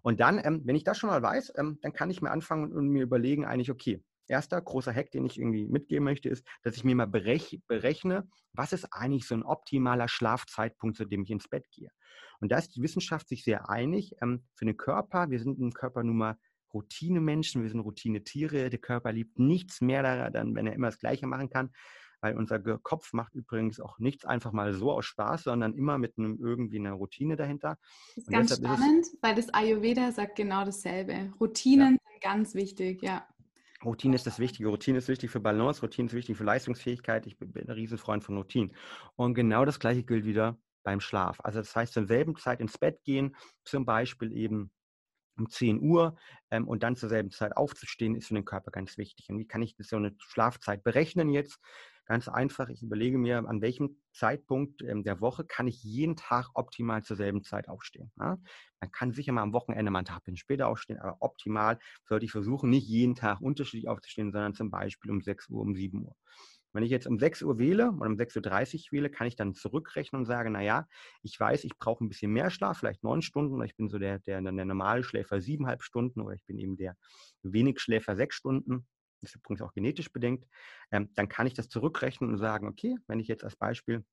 [0.02, 2.72] Und dann, ähm, wenn ich das schon mal weiß, ähm, dann kann ich mir anfangen
[2.72, 6.76] und mir überlegen, eigentlich, okay, erster großer Hack, den ich irgendwie mitgeben möchte, ist, dass
[6.76, 11.48] ich mir mal berechne, was ist eigentlich so ein optimaler Schlafzeitpunkt, zu dem ich ins
[11.48, 11.90] Bett gehe.
[12.40, 14.14] Und da ist die Wissenschaft sich sehr einig.
[14.22, 16.37] Ähm, für den Körper, wir sind ein Körper nun mal
[16.72, 18.70] Routinemenschen, wir sind Routinetiere.
[18.70, 21.70] Der Körper liebt nichts mehr daran, wenn er immer das Gleiche machen kann
[22.20, 26.18] weil unser Kopf macht übrigens auch nichts einfach mal so aus Spaß, sondern immer mit
[26.18, 27.78] einem irgendwie einer Routine dahinter.
[28.14, 31.33] Das ist Und ganz spannend, ist weil das Ayurveda sagt genau dasselbe.
[31.40, 32.11] Routinen ja.
[32.11, 33.26] sind ganz wichtig, ja.
[33.83, 34.68] Routine ist das Wichtige.
[34.68, 37.26] Routine ist wichtig für Balance, Routine ist wichtig für Leistungsfähigkeit.
[37.26, 38.74] Ich bin ein Riesenfreund von Routinen.
[39.16, 41.40] Und genau das Gleiche gilt wieder beim Schlaf.
[41.42, 44.70] Also das heißt, zur selben Zeit ins Bett gehen, zum Beispiel eben
[45.40, 46.16] um 10 Uhr
[46.50, 49.29] ähm, und dann zur selben Zeit aufzustehen, ist für den Körper ganz wichtig.
[49.31, 51.59] Und wie kann ich das so eine Schlafzeit berechnen jetzt?
[52.07, 56.48] Ganz einfach, ich überlege mir, an welchem Zeitpunkt ähm, der Woche kann ich jeden Tag
[56.55, 58.11] optimal zur selben Zeit aufstehen.
[58.18, 58.37] Ja?
[58.81, 62.33] Man kann sicher mal am Wochenende mal einen Tag später aufstehen, aber optimal sollte ich
[62.33, 66.16] versuchen, nicht jeden Tag unterschiedlich aufzustehen, sondern zum Beispiel um 6 Uhr, um 7 Uhr.
[66.72, 69.54] Wenn ich jetzt um 6 Uhr wähle oder um 6.30 Uhr wähle, kann ich dann
[69.54, 70.87] zurückrechnen und sagen, naja,
[71.22, 73.98] ich weiß, ich brauche ein bisschen mehr Schlaf, vielleicht neun Stunden, oder ich bin so
[73.98, 76.96] der, der, der normale Schläfer siebeneinhalb Stunden, oder ich bin eben der
[77.42, 78.87] wenig Schläfer sechs Stunden.
[79.20, 80.46] Das ist übrigens auch genetisch bedingt,
[80.90, 84.04] ähm, dann kann ich das zurückrechnen und sagen, okay, wenn ich jetzt als Beispiel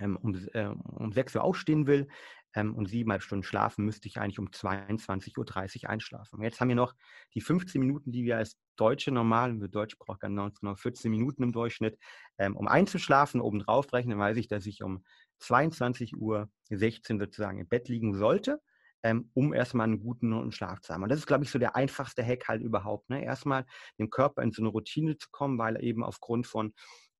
[0.00, 2.08] um, äh, um 6 Uhr aufstehen will
[2.54, 6.42] ähm, und siebeneinhalb Stunden schlafen, müsste ich eigentlich um 22.30 Uhr einschlafen.
[6.42, 6.94] Jetzt haben wir noch
[7.34, 11.52] die 15 Minuten, die wir als Deutsche normal, wir Deutsche brauchen genau 14 Minuten im
[11.52, 11.98] Durchschnitt,
[12.38, 15.04] ähm, um einzuschlafen, obendrauf rechnen, weiß ich, dass ich um
[15.40, 18.60] 22.16 Uhr sozusagen im Bett liegen sollte
[19.04, 21.02] ähm, um erstmal einen guten Schlaf zu haben.
[21.02, 23.10] Und das ist, glaube ich, so der einfachste Hack halt überhaupt.
[23.10, 23.22] Ne?
[23.22, 23.66] Erstmal
[23.98, 26.72] dem Körper in so eine Routine zu kommen, weil er eben aufgrund von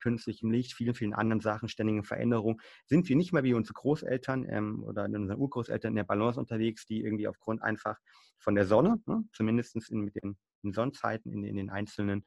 [0.05, 4.47] künstlichem Licht, vielen, vielen anderen Sachen, ständigen Veränderungen, sind wir nicht mehr wie unsere Großeltern
[4.49, 7.97] ähm, oder unsere Urgroßeltern in der Balance unterwegs, die irgendwie aufgrund einfach
[8.39, 12.25] von der Sonne, ne, zumindest in, mit den in Sonnenzeiten, in, in den einzelnen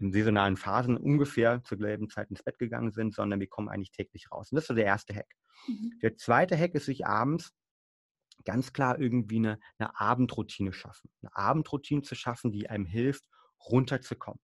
[0.00, 3.90] in saisonalen Phasen ungefähr zur selben Zeit ins Bett gegangen sind, sondern wir kommen eigentlich
[3.90, 4.52] täglich raus.
[4.52, 5.34] Und das ist so der erste Hack.
[5.66, 5.98] Mhm.
[6.02, 7.52] Der zweite Hack ist, sich abends
[8.44, 11.10] ganz klar irgendwie eine, eine Abendroutine schaffen.
[11.20, 13.24] Eine Abendroutine zu schaffen, die einem hilft,
[13.68, 14.40] runterzukommen.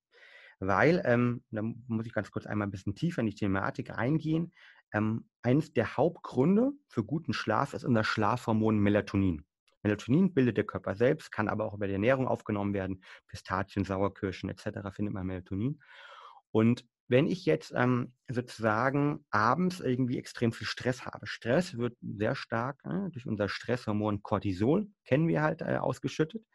[0.60, 4.52] Weil, ähm, da muss ich ganz kurz einmal ein bisschen tiefer in die Thematik eingehen,
[4.92, 9.44] ähm, eines der Hauptgründe für guten Schlaf ist unser Schlafhormon Melatonin.
[9.82, 13.02] Melatonin bildet der Körper selbst, kann aber auch über die Ernährung aufgenommen werden.
[13.26, 14.90] Pistazien, Sauerkirschen etc.
[14.92, 15.82] findet man Melatonin.
[16.52, 22.34] Und wenn ich jetzt ähm, sozusagen abends irgendwie extrem viel Stress habe, Stress wird sehr
[22.34, 26.46] stark äh, durch unser Stresshormon Cortisol, kennen wir halt, äh, ausgeschüttet.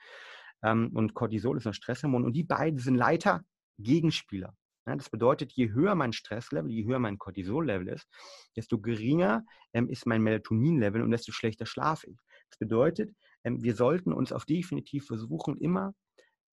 [0.64, 3.44] Ähm, und Cortisol ist ein Stresshormon und die beiden sind Leiter
[3.80, 4.56] Gegenspieler.
[4.88, 8.08] Ja, das bedeutet, je höher mein Stresslevel, je höher mein Cortisol-Level ist,
[8.56, 12.18] desto geringer ähm, ist mein Melatonin-Level und desto schlechter schlafe ich.
[12.50, 15.94] Das bedeutet, ähm, wir sollten uns auf definitiv versuchen, immer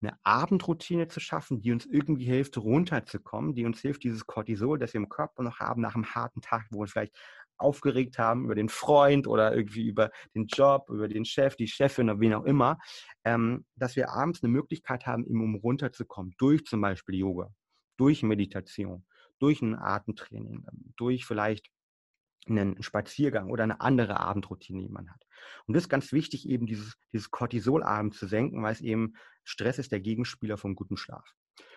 [0.02, 4.94] eine Abendroutine zu schaffen, die uns irgendwie hilft, runterzukommen, die uns hilft, dieses Cortisol, das
[4.94, 7.16] wir im Körper noch haben nach einem harten Tag, wo wir vielleicht
[7.62, 12.10] aufgeregt haben über den Freund oder irgendwie über den Job, über den Chef, die Chefin
[12.10, 12.78] oder wen auch immer,
[13.24, 17.52] ähm, dass wir abends eine Möglichkeit haben, um runterzukommen, durch zum Beispiel Yoga,
[17.96, 19.04] durch Meditation,
[19.38, 20.64] durch ein Atemtraining,
[20.96, 21.70] durch vielleicht
[22.46, 25.24] einen Spaziergang oder eine andere Abendroutine, die man hat.
[25.66, 29.78] Und das ist ganz wichtig, eben dieses, dieses Cortisolabend zu senken, weil es eben Stress
[29.78, 31.24] ist der Gegenspieler vom guten Schlaf.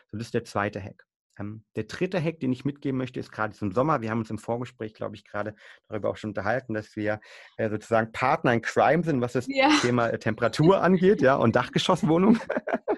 [0.07, 1.05] So, das ist der zweite Hack.
[1.39, 4.01] Ähm, der dritte Hack, den ich mitgeben möchte, ist gerade zum Sommer.
[4.01, 5.55] Wir haben uns im Vorgespräch, glaube ich, gerade
[5.87, 7.19] darüber auch schon unterhalten, dass wir
[7.57, 9.69] äh, sozusagen Partner in Crime sind, was das ja.
[9.81, 12.39] Thema äh, Temperatur angeht, ja, und Dachgeschosswohnung.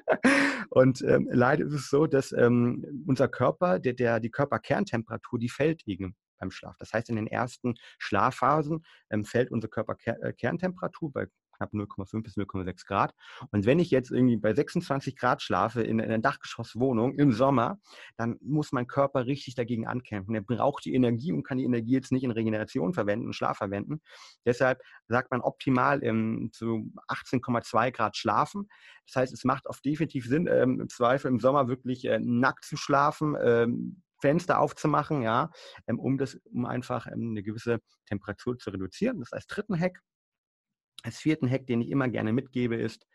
[0.69, 5.49] und ähm, leider ist es so, dass ähm, unser Körper, der, der, die Körperkerntemperatur, die
[5.49, 6.75] fällt eben beim Schlaf.
[6.77, 12.85] Das heißt, in den ersten Schlafphasen ähm, fällt unsere Körperkerntemperatur bei knapp 0,5 bis 0,6
[12.85, 13.13] Grad.
[13.51, 17.79] Und wenn ich jetzt irgendwie bei 26 Grad schlafe in, in einer Dachgeschosswohnung im Sommer,
[18.15, 20.35] dann muss mein Körper richtig dagegen ankämpfen.
[20.35, 23.57] Er braucht die Energie und kann die Energie jetzt nicht in Regeneration verwenden und Schlaf
[23.57, 24.01] verwenden.
[24.45, 28.69] Deshalb sagt man optimal ähm, zu 18,2 Grad schlafen.
[29.05, 32.65] Das heißt, es macht auf definitiv Sinn, ähm, im Zweifel im Sommer wirklich äh, nackt
[32.65, 35.51] zu schlafen, ähm, Fenster aufzumachen, ja,
[35.87, 39.19] ähm, um das, um einfach ähm, eine gewisse Temperatur zu reduzieren.
[39.19, 40.01] Das als dritten Hack.
[41.03, 43.07] Als vierten Hack, den ich immer gerne mitgebe, ist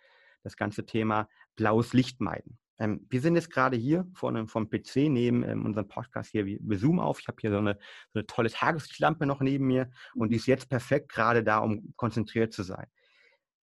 [0.43, 2.59] das ganze Thema blaues Licht meiden.
[2.79, 6.59] Ähm, wir sind jetzt gerade hier vorne vom PC, neben ähm, unserem Podcast hier, wir,
[6.61, 7.21] wir zoomen auf.
[7.21, 7.79] Ich habe hier so eine,
[8.13, 11.95] so eine tolle Tageslichtlampe noch neben mir und die ist jetzt perfekt gerade da, um
[11.97, 12.87] konzentriert zu sein.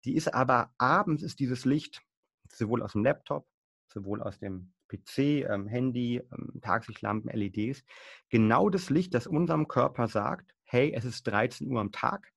[0.05, 2.01] Die ist aber abends ist dieses Licht
[2.49, 3.47] sowohl aus dem Laptop,
[3.87, 7.83] sowohl aus dem PC, ähm, Handy, ähm, Tageslichtlampen, LEDs,
[8.29, 12.31] genau das Licht, das unserem Körper sagt, hey, es ist 13 Uhr am Tag,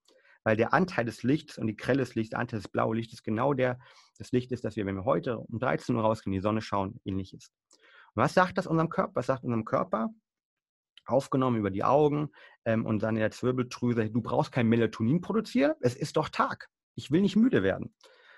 [0.44, 3.22] weil der Anteil des Lichts und die Grelle des Lichts, der Anteil des blauen Lichtes
[3.22, 3.79] genau der
[4.18, 7.00] das Licht ist, das wir, wenn wir heute um 13 Uhr rausgehen, die Sonne schauen,
[7.05, 7.53] ähnlich ist.
[8.14, 9.12] Und was sagt das unserem Körper?
[9.14, 10.11] Was sagt unserem Körper?
[11.07, 12.31] Aufgenommen über die Augen
[12.66, 16.68] ähm, und dann in der Zwirbeldrüse, du brauchst kein Melatonin produzieren, es ist doch Tag.
[16.94, 17.94] Ich will nicht müde werden.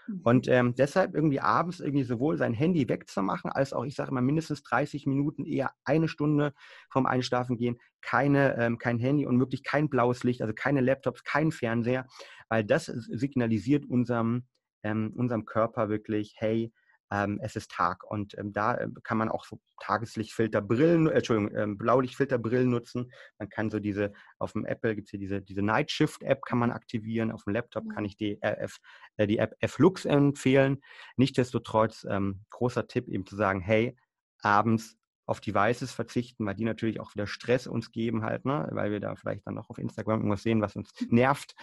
[0.06, 0.20] Mhm.
[0.24, 4.20] Und ähm, deshalb irgendwie abends irgendwie sowohl sein Handy wegzumachen, als auch, ich sage immer,
[4.20, 6.54] mindestens 30 Minuten, eher eine Stunde
[6.90, 11.24] vom Einschlafen gehen, keine, ähm, kein Handy und wirklich kein blaues Licht, also keine Laptops,
[11.24, 12.06] kein Fernseher,
[12.48, 14.44] weil das signalisiert unserem,
[14.82, 16.72] ähm, unserem Körper wirklich, hey,
[17.12, 18.04] ähm, es ist Tag.
[18.04, 23.12] Und ähm, da äh, kann man auch so Tageslichtfilterbrillen, äh, Entschuldigung, ähm, Blaulichtfilterbrillen nutzen.
[23.38, 26.42] Man kann so diese, auf dem Apple gibt es hier diese, diese Night Shift App,
[26.42, 27.30] kann man aktivieren.
[27.30, 28.78] Auf dem Laptop kann ich die, äh, F,
[29.18, 30.80] äh, die App F-Lux empfehlen.
[31.16, 33.94] Nichtsdestotrotz, ähm, großer Tipp eben zu sagen, hey,
[34.40, 38.68] abends auf Devices verzichten, weil die natürlich auch wieder Stress uns geben halt, ne?
[38.72, 41.54] weil wir da vielleicht dann noch auf Instagram irgendwas sehen, was uns nervt,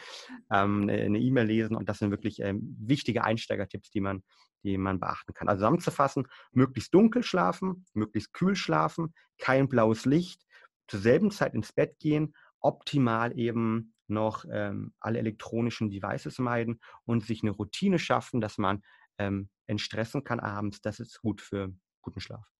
[0.51, 4.23] ähm, eine E-Mail lesen und das sind wirklich ähm, wichtige Einsteigertipps, die man,
[4.63, 5.49] die man beachten kann.
[5.49, 10.43] Also zusammenzufassen, möglichst dunkel schlafen, möglichst kühl schlafen, kein blaues Licht,
[10.87, 17.25] zur selben Zeit ins Bett gehen, optimal eben noch ähm, alle elektronischen Devices meiden und
[17.25, 18.81] sich eine Routine schaffen, dass man
[19.17, 20.81] ähm, entstressen kann abends.
[20.81, 22.58] Das ist gut für guten Schlaf.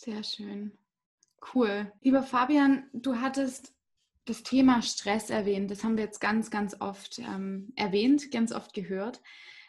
[0.00, 0.70] Sehr schön.
[1.52, 1.92] Cool.
[2.02, 3.74] Lieber Fabian, du hattest
[4.26, 5.72] das Thema Stress erwähnt.
[5.72, 9.20] Das haben wir jetzt ganz, ganz oft ähm, erwähnt, ganz oft gehört.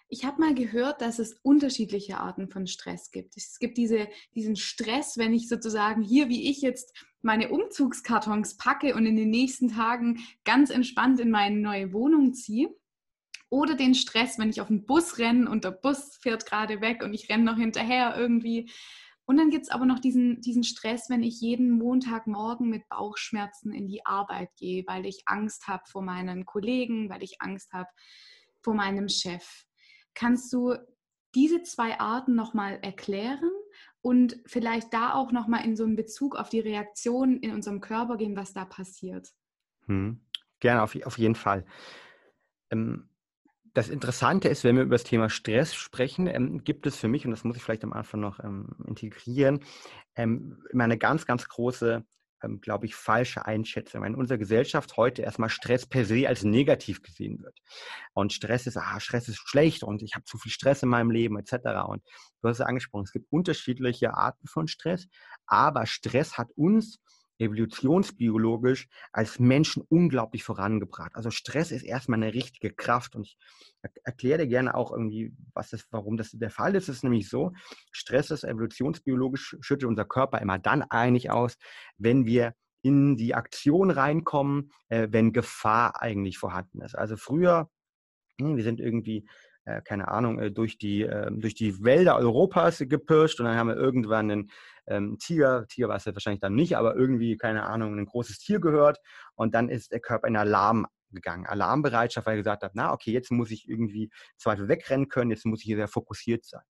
[0.08, 3.38] Ich habe mal gehört, dass es unterschiedliche Arten von Stress gibt.
[3.38, 8.94] Es gibt diese, diesen Stress, wenn ich sozusagen hier, wie ich jetzt meine Umzugskartons packe
[8.94, 12.70] und in den nächsten Tagen ganz entspannt in meine neue Wohnung ziehe.
[13.50, 17.02] Oder den Stress, wenn ich auf den Bus renne und der Bus fährt gerade weg
[17.02, 18.70] und ich renne noch hinterher irgendwie.
[19.30, 23.72] Und dann gibt es aber noch diesen, diesen Stress, wenn ich jeden Montagmorgen mit Bauchschmerzen
[23.72, 27.90] in die Arbeit gehe, weil ich Angst habe vor meinen Kollegen, weil ich Angst habe
[28.64, 29.66] vor meinem Chef.
[30.16, 30.74] Kannst du
[31.36, 33.52] diese zwei Arten nochmal erklären
[34.02, 38.18] und vielleicht da auch nochmal in so einen Bezug auf die Reaktion in unserem Körper
[38.18, 39.30] gehen, was da passiert?
[39.86, 40.22] Hm.
[40.60, 41.68] Gerne, auf, auf jeden Fall.
[42.72, 43.08] Ähm,
[43.74, 47.26] das Interessante ist, wenn wir über das Thema Stress sprechen, ähm, gibt es für mich,
[47.26, 49.62] und das muss ich vielleicht am Anfang noch ähm, integrieren,
[50.16, 52.06] ähm, immer eine ganz, ganz große,
[52.44, 54.04] ähm, glaube ich, falsche Einschätzung.
[54.06, 57.60] In unserer Gesellschaft heute erstmal Stress per se als negativ gesehen wird.
[58.14, 61.12] Und Stress ist, ah, Stress ist schlecht und ich habe zu viel Stress in meinem
[61.12, 61.54] Leben etc.
[61.88, 62.04] Und
[62.42, 65.08] du hast es angesprochen, es gibt unterschiedliche Arten von Stress,
[65.46, 67.00] aber Stress hat uns
[67.40, 71.12] evolutionsbiologisch als Menschen unglaublich vorangebracht.
[71.16, 73.38] Also Stress ist erstmal eine richtige Kraft und ich
[74.04, 76.90] erkläre dir gerne auch irgendwie, was das, warum das der Fall ist.
[76.90, 77.54] Es ist nämlich so,
[77.92, 81.58] Stress ist evolutionsbiologisch, schüttet unser Körper immer dann einig aus,
[81.98, 86.96] wenn wir in die Aktion reinkommen, äh, wenn Gefahr eigentlich vorhanden ist.
[86.96, 87.70] Also früher,
[88.40, 89.28] hm, wir sind irgendwie
[89.70, 93.70] äh, keine Ahnung, äh, durch, die, äh, durch die Wälder Europas gepirscht und dann haben
[93.70, 94.52] wir irgendwann einen
[94.88, 98.40] ähm, Tiger, Tiger war es ja wahrscheinlich dann nicht, aber irgendwie, keine Ahnung, ein großes
[98.40, 99.00] Tier gehört
[99.36, 101.46] und dann ist der Körper in Alarm gegangen.
[101.46, 105.46] Alarmbereitschaft, weil er gesagt hat, na okay, jetzt muss ich irgendwie Zweifel wegrennen können, jetzt
[105.46, 106.64] muss ich hier sehr fokussiert sein.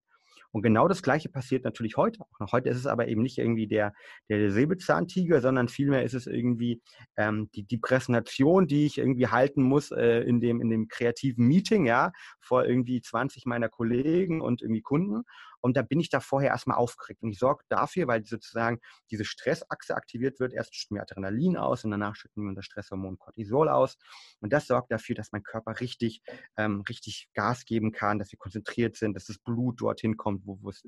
[0.51, 3.67] Und genau das Gleiche passiert natürlich heute auch Heute ist es aber eben nicht irgendwie
[3.67, 3.93] der,
[4.29, 6.81] der Säbelzahntiger, sondern vielmehr ist es irgendwie
[7.17, 11.47] ähm, die, die Präsentation, die ich irgendwie halten muss äh, in, dem, in dem kreativen
[11.47, 15.23] Meeting, ja, vor irgendwie 20 meiner Kollegen und irgendwie Kunden.
[15.61, 17.21] Und da bin ich da vorher erstmal aufgeregt.
[17.23, 18.79] Und ich sorge dafür, weil sozusagen
[19.11, 23.17] diese Stressachse aktiviert wird, erst schütten wir Adrenalin aus und danach schütten wir unser Stresshormon
[23.17, 23.97] Cortisol aus.
[24.39, 26.21] Und das sorgt dafür, dass mein Körper richtig,
[26.57, 30.59] ähm, richtig Gas geben kann, dass wir konzentriert sind, dass das Blut dorthin kommt, wo,
[30.61, 30.83] wo, es,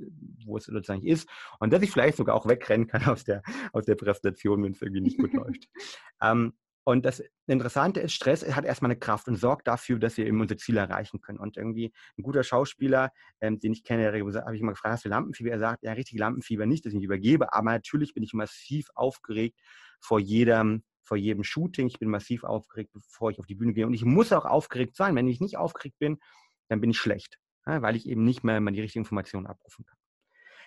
[0.46, 1.30] wo es sozusagen ist.
[1.60, 3.42] Und dass ich vielleicht sogar auch wegrennen kann aus der,
[3.74, 5.68] aus der Präsentation, wenn es irgendwie nicht gut läuft.
[6.22, 6.54] Ähm,
[6.84, 10.42] und das Interessante ist, Stress hat erstmal eine Kraft und sorgt dafür, dass wir eben
[10.42, 11.38] unser Ziel erreichen können.
[11.38, 15.10] Und irgendwie ein guter Schauspieler, ähm, den ich kenne, habe ich mal gefragt, hast du
[15.10, 15.52] Lampenfieber?
[15.52, 18.88] Er sagt, ja, richtig Lampenfieber nicht, dass ich mich übergebe, aber natürlich bin ich massiv
[18.96, 19.60] aufgeregt
[20.00, 21.88] vor jedem, vor jedem Shooting.
[21.88, 23.86] Ich bin massiv aufgeregt, bevor ich auf die Bühne gehe.
[23.86, 25.16] Und ich muss auch aufgeregt sein.
[25.16, 26.18] Wenn ich nicht aufgeregt bin,
[26.68, 29.86] dann bin ich schlecht, ja, weil ich eben nicht mehr mal die richtige Information abrufen
[29.86, 29.98] kann.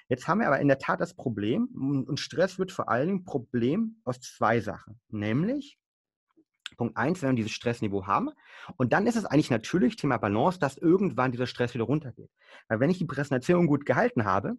[0.08, 1.64] Jetzt haben wir aber in der Tat das Problem,
[2.06, 5.78] und Stress wird vor allem ein Problem aus zwei Sachen, nämlich
[6.74, 8.30] Punkt eins, wenn wir dieses Stressniveau haben.
[8.76, 12.30] Und dann ist es eigentlich natürlich Thema Balance, dass irgendwann dieser Stress wieder runtergeht.
[12.68, 14.54] Weil wenn ich die Präsentation gut gehalten habe,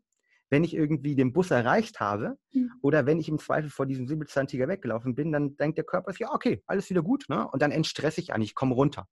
[0.49, 2.71] wenn ich irgendwie den Bus erreicht habe mhm.
[2.81, 6.31] oder wenn ich im Zweifel vor diesem Säbelzahntiger weggelaufen bin, dann denkt der Körper, ja,
[6.31, 7.25] okay, alles wieder gut.
[7.29, 7.47] Ne?
[7.47, 9.07] Und dann entstresse ich eigentlich, ich komme runter.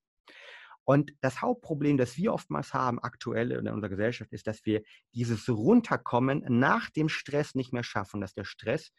[0.86, 4.84] Und das Hauptproblem, das wir oftmals haben aktuell in unserer Gesellschaft, ist, dass wir
[5.14, 8.92] dieses Runterkommen nach dem Stress nicht mehr schaffen, dass der Stress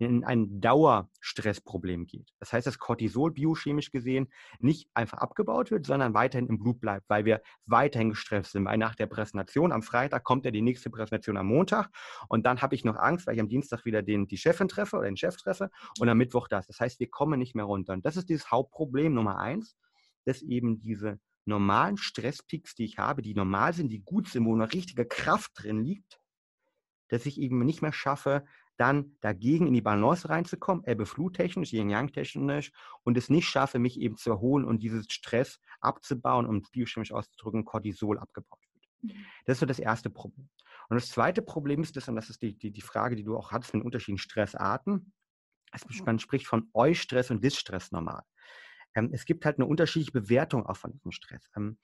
[0.00, 2.32] in ein Dauerstressproblem geht.
[2.38, 4.28] Das heißt, dass Cortisol biochemisch gesehen
[4.58, 8.64] nicht einfach abgebaut wird, sondern weiterhin im Blut bleibt, weil wir weiterhin gestresst sind.
[8.64, 11.90] Weil nach der Präsentation am Freitag kommt ja die nächste Präsentation am Montag
[12.28, 14.96] und dann habe ich noch Angst, weil ich am Dienstag wieder den, die Chefin treffe
[14.96, 16.66] oder den Chef treffe und am Mittwoch das.
[16.66, 17.92] Das heißt, wir kommen nicht mehr runter.
[17.92, 19.76] Und das ist dieses Hauptproblem Nummer eins,
[20.24, 24.54] dass eben diese normalen Stresspeaks, die ich habe, die normal sind, die gut sind, wo
[24.54, 26.20] eine richtige Kraft drin liegt,
[27.08, 28.44] dass ich eben nicht mehr schaffe,
[28.80, 32.72] dann dagegen in die Balance reinzukommen, Ebbe-Flut-technisch, Yin-Yang-technisch
[33.02, 37.66] und es nicht schaffe, mich eben zu erholen und dieses Stress abzubauen, um biochemisch auszudrücken,
[37.66, 38.86] Cortisol abgebaut wird.
[39.02, 39.24] Mhm.
[39.44, 40.48] Das ist so das erste Problem.
[40.88, 43.36] Und das zweite Problem ist das, und das ist die, die, die Frage, die du
[43.36, 45.12] auch hattest mit den unterschiedlichen Stressarten,
[46.04, 48.22] man spricht von Eustress und Distress normal.
[48.94, 51.48] Ähm, es gibt halt eine unterschiedliche Bewertung auch von diesem Stress.
[51.54, 51.78] Ähm,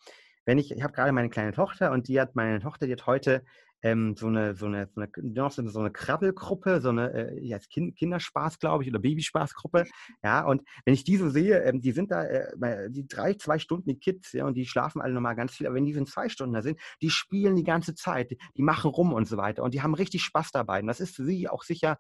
[0.47, 3.07] wenn ich, ich habe gerade meine kleine Tochter und die hat, meine Tochter, die hat
[3.07, 3.45] heute
[3.83, 7.97] ähm, so eine, so eine, so eine, so eine Krabbelgruppe, so eine äh, ja, kind,
[7.97, 9.85] Kinderspaß, glaube ich, oder Babyspaßgruppe.
[10.23, 13.59] Ja, und wenn ich die so sehe, ähm, die sind da, äh, die drei, zwei
[13.59, 16.09] Stunden, die Kids, ja, und die schlafen alle nochmal ganz viel, aber wenn die sind
[16.09, 19.37] zwei Stunden da sind, die spielen die ganze Zeit, die, die machen rum und so
[19.37, 20.81] weiter und die haben richtig Spaß dabei.
[20.81, 21.99] Und das ist für sie auch sicher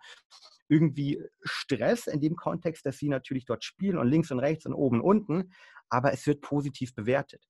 [0.68, 4.74] irgendwie Stress in dem Kontext, dass sie natürlich dort spielen und links und rechts und
[4.74, 5.52] oben und unten,
[5.88, 7.42] aber es wird positiv bewertet.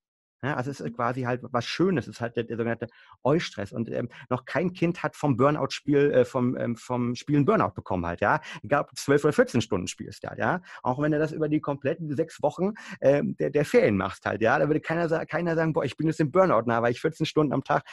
[0.43, 2.87] Ja, also es ist quasi halt was Schönes, es ist halt der, der sogenannte
[3.23, 3.71] Eustress.
[3.71, 8.05] Und ähm, noch kein Kind hat vom Burnout-Spiel, äh, vom, ähm, vom Spielen Burnout bekommen
[8.05, 8.39] halt, ja.
[8.61, 10.61] Egal ob du 12 oder 14 Stunden spielst, ja, ja.
[10.83, 14.41] Auch wenn du das über die kompletten sechs Wochen ähm, der, der Ferien machst halt,
[14.41, 14.59] ja.
[14.59, 17.25] Da würde keiner, keiner sagen, boah, ich bin jetzt im Burnout nah, weil ich 14
[17.25, 17.83] Stunden am Tag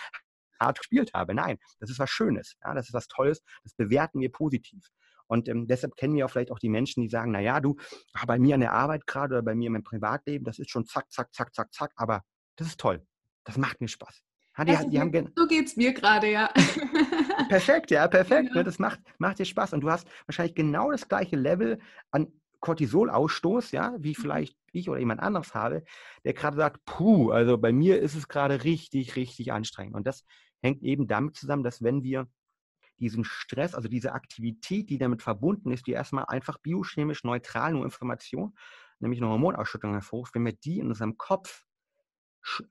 [0.60, 1.34] hart gespielt habe.
[1.34, 2.74] Nein, das ist was Schönes, ja.
[2.74, 4.90] Das ist was Tolles, das bewerten wir positiv.
[5.26, 7.76] Und ähm, deshalb kennen wir auch vielleicht auch die Menschen, die sagen, naja, du,
[8.26, 10.84] bei mir an der Arbeit gerade oder bei mir in meinem Privatleben, das ist schon
[10.84, 12.22] zack, zack, zack, zack, zack, aber
[12.56, 13.04] das ist toll.
[13.44, 14.22] Das macht mir Spaß.
[14.56, 16.48] Ja, die, die haben so geht es mir gerade, ja.
[17.48, 18.54] perfekt, ja, perfekt.
[18.54, 19.72] Ne, das macht, macht dir Spaß.
[19.72, 21.80] Und du hast wahrscheinlich genau das gleiche Level
[22.12, 22.28] an
[22.60, 24.22] Cortisolausstoß, ja, wie mhm.
[24.22, 25.84] vielleicht ich oder jemand anderes habe,
[26.24, 29.94] der gerade sagt, puh, also bei mir ist es gerade richtig, richtig anstrengend.
[29.94, 30.24] Und das
[30.62, 32.28] hängt eben damit zusammen, dass wenn wir
[32.98, 37.84] diesen Stress, also diese Aktivität, die damit verbunden ist, die erstmal einfach biochemisch neutral nur
[37.84, 38.54] Information,
[39.00, 41.63] nämlich eine Hormonausschüttung hervorruft, wenn wir die in unserem Kopf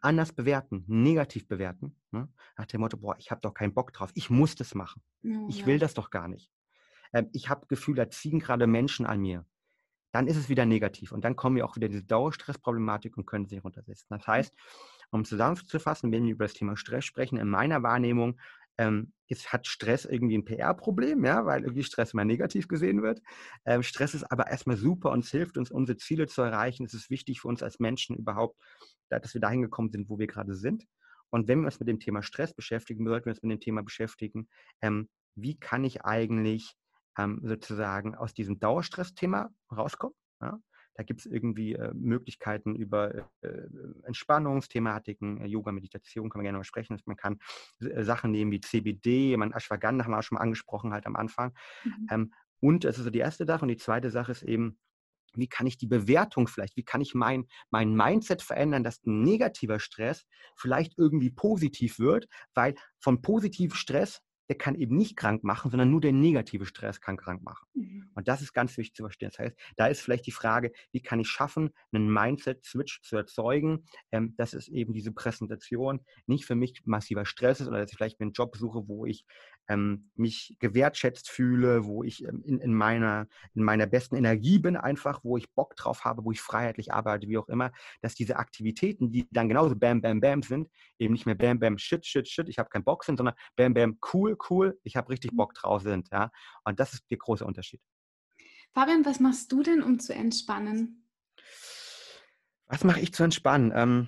[0.01, 2.27] anders bewerten, negativ bewerten, ne?
[2.57, 5.45] nach dem Motto, boah, ich habe doch keinen Bock drauf, ich muss das machen, ja,
[5.49, 6.51] ich will das doch gar nicht.
[7.13, 9.45] Ähm, ich habe Gefühl, da ziehen gerade Menschen an mir.
[10.11, 13.47] Dann ist es wieder negativ und dann kommen wir auch wieder diese Dauerstressproblematik und können
[13.47, 14.05] sie runtersetzen.
[14.09, 14.53] Das heißt,
[15.09, 18.39] um zusammenzufassen, wenn wir über das Thema Stress sprechen, in meiner Wahrnehmung
[18.77, 23.21] ähm, jetzt hat Stress irgendwie ein PR-Problem, ja, weil irgendwie Stress immer negativ gesehen wird.
[23.65, 26.85] Ähm, Stress ist aber erstmal super und es hilft uns, unsere Ziele zu erreichen.
[26.85, 28.59] Es ist wichtig für uns als Menschen überhaupt,
[29.09, 30.85] dass wir dahin gekommen sind, wo wir gerade sind.
[31.29, 33.83] Und wenn wir uns mit dem Thema Stress beschäftigen, sollten wir uns mit dem Thema
[33.83, 34.47] beschäftigen,
[34.81, 36.75] ähm, wie kann ich eigentlich
[37.17, 40.15] ähm, sozusagen aus diesem Dauerstress-Thema rauskommen?
[40.41, 40.59] Ja?
[40.95, 43.67] Da gibt es irgendwie äh, Möglichkeiten über äh,
[44.03, 46.99] Entspannungsthematiken, äh, Yoga, Meditation, kann man gerne mal sprechen.
[47.05, 47.39] Man kann
[47.79, 51.15] äh, Sachen nehmen wie CBD, man Ashwagandha haben wir auch schon mal angesprochen halt am
[51.15, 51.53] Anfang.
[51.83, 52.07] Mhm.
[52.11, 53.63] Ähm, und das ist so die erste Sache.
[53.63, 54.77] Und die zweite Sache ist eben,
[55.35, 59.23] wie kann ich die Bewertung vielleicht, wie kann ich mein, mein Mindset verändern, dass ein
[59.23, 60.25] negativer Stress
[60.55, 65.89] vielleicht irgendwie positiv wird, weil von positivem Stress der kann eben nicht krank machen, sondern
[65.89, 67.65] nur der negative Stress kann krank machen.
[67.73, 68.09] Mhm.
[68.13, 69.29] Und das ist ganz wichtig zu verstehen.
[69.29, 73.85] Das heißt, da ist vielleicht die Frage, wie kann ich schaffen, einen Mindset-Switch zu erzeugen,
[74.11, 77.97] ähm, dass es eben diese Präsentation nicht für mich massiver Stress ist oder dass ich
[77.97, 79.25] vielleicht mir einen Job suche, wo ich
[79.69, 84.75] ähm, mich gewertschätzt fühle, wo ich ähm, in, in, meiner, in meiner besten Energie bin
[84.75, 87.71] einfach, wo ich Bock drauf habe, wo ich freiheitlich arbeite, wie auch immer,
[88.01, 90.69] dass diese Aktivitäten, die dann genauso Bam, Bam, Bam sind,
[90.99, 93.73] eben nicht mehr Bam, Bam, Shit, Shit, Shit, ich habe keinen Bock sind, sondern Bam,
[93.73, 95.37] Bam, cool, cool, ich habe richtig mhm.
[95.37, 96.09] Bock drauf sind.
[96.11, 96.31] Ja?
[96.63, 97.81] Und das ist der große Unterschied.
[98.73, 101.05] Fabian, was machst du denn, um zu entspannen?
[102.65, 103.71] Was mache ich zu entspannen?
[103.75, 104.07] Ähm,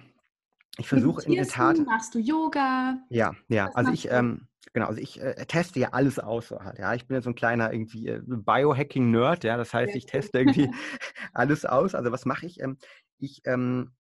[0.78, 1.78] ich versuche in der Tat.
[1.86, 2.97] Machst du Yoga?
[3.09, 3.67] Ja, ja.
[3.67, 6.51] Was also ich, ähm, genau, also ich äh, teste ja alles aus.
[6.51, 9.57] Halt, ja, ich bin ja so ein kleiner irgendwie äh, Biohacking-Nerd, ja.
[9.57, 10.71] Das heißt, ich teste irgendwie
[11.34, 11.95] alles aus.
[11.95, 12.59] Also was mache ich?
[12.59, 12.78] Ähm,
[13.19, 13.91] ich, ähm,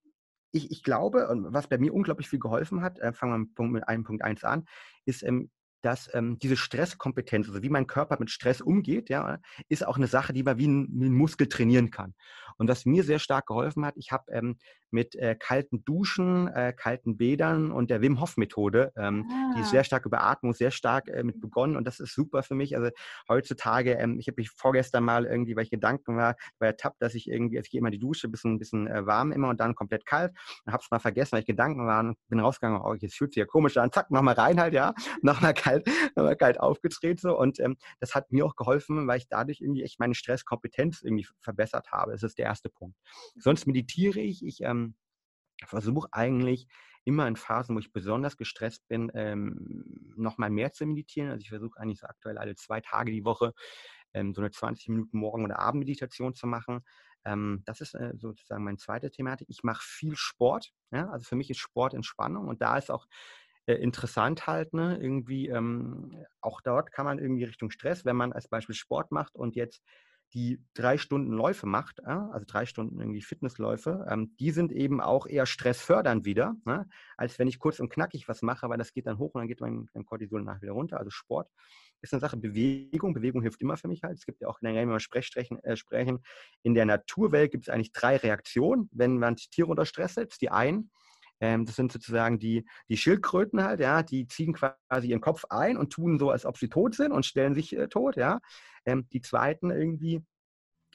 [0.51, 3.85] ich, ich glaube, und was bei mir unglaublich viel geholfen hat, äh, fangen wir mit,
[4.03, 4.65] Punkt eins an,
[5.05, 5.51] ist ähm,
[5.81, 10.07] dass ähm, diese Stresskompetenz, also wie mein Körper mit Stress umgeht, ja, ist auch eine
[10.07, 12.13] Sache, die man wie ein, wie ein, Muskel trainieren kann.
[12.57, 14.57] Und was mir sehr stark geholfen hat, ich habe ähm,
[14.91, 19.53] mit äh, kalten Duschen, äh, kalten Bädern und der Wim Hof Methode, ähm, ah.
[19.55, 22.43] die ist sehr stark über Atmung, sehr stark äh, mit begonnen und das ist super
[22.43, 22.77] für mich.
[22.77, 22.89] Also
[23.27, 27.13] heutzutage, ähm, ich habe mich vorgestern mal irgendwie, weil ich Gedanken war, war ertappt, dass
[27.13, 29.75] ich irgendwie, also ich gehe immer die Dusche, bisschen, bisschen äh, warm immer und dann
[29.75, 30.33] komplett kalt.
[30.63, 33.33] Dann habe es mal vergessen, weil ich Gedanken war und bin rausgegangen, oh, jetzt fühlt
[33.33, 35.74] sich ja komisch an, zack, nochmal rein halt, ja, nochmal kalt,
[36.15, 39.83] nochmal kalt aufgedreht so und ähm, das hat mir auch geholfen, weil ich dadurch irgendwie
[39.83, 42.11] echt meine Stresskompetenz irgendwie verbessert habe.
[42.11, 42.97] Das ist der erste Punkt.
[43.37, 44.95] Sonst meditiere ich, ich ähm,
[45.65, 46.67] versuche eigentlich
[47.05, 51.29] immer in Phasen, wo ich besonders gestresst bin, ähm, nochmal mehr zu meditieren.
[51.29, 53.53] Also ich versuche eigentlich so aktuell alle zwei Tage die Woche
[54.15, 56.83] ähm, so eine 20 Minuten Morgen- oder Abendmeditation zu machen.
[57.25, 59.49] Ähm, das ist äh, sozusagen meine zweite Thematik.
[59.49, 60.71] Ich mache viel Sport.
[60.91, 61.09] Ja?
[61.09, 63.07] Also für mich ist Sport Entspannung und da ist auch
[63.73, 64.97] interessant halt, ne?
[65.01, 66.11] irgendwie ähm,
[66.41, 69.81] auch dort kann man irgendwie Richtung Stress, wenn man als Beispiel Sport macht und jetzt
[70.33, 75.27] die drei Stunden Läufe macht, also drei Stunden irgendwie Fitnessläufe, ähm, die sind eben auch
[75.27, 79.07] eher stressfördernd wieder, ne, als wenn ich kurz und knackig was mache, weil das geht
[79.07, 80.97] dann hoch und dann geht mein, mein Cortisol nachher wieder runter.
[80.97, 81.49] Also Sport
[82.01, 82.37] ist eine Sache.
[82.37, 84.17] Bewegung, Bewegung hilft immer für mich halt.
[84.17, 86.19] Es gibt ja auch, wenn wir Sprechstrechen, äh, sprechen,
[86.63, 90.41] in der Naturwelt gibt es eigentlich drei Reaktionen, wenn man Tiere unter Stress setzt.
[90.41, 90.91] Die einen,
[91.39, 95.77] ähm, das sind sozusagen die, die Schildkröten halt, ja, die ziehen quasi ihren Kopf ein
[95.77, 98.39] und tun so, als ob sie tot sind und stellen sich äh, tot, ja.
[98.85, 100.23] Ähm, die zweiten irgendwie,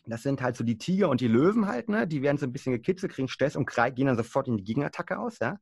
[0.05, 2.07] das sind halt so die Tiger und die Löwen halt, ne?
[2.07, 5.19] Die werden so ein bisschen gekitzelt, kriegen Stress und gehen dann sofort in die Gegenattacke
[5.19, 5.59] aus, ja.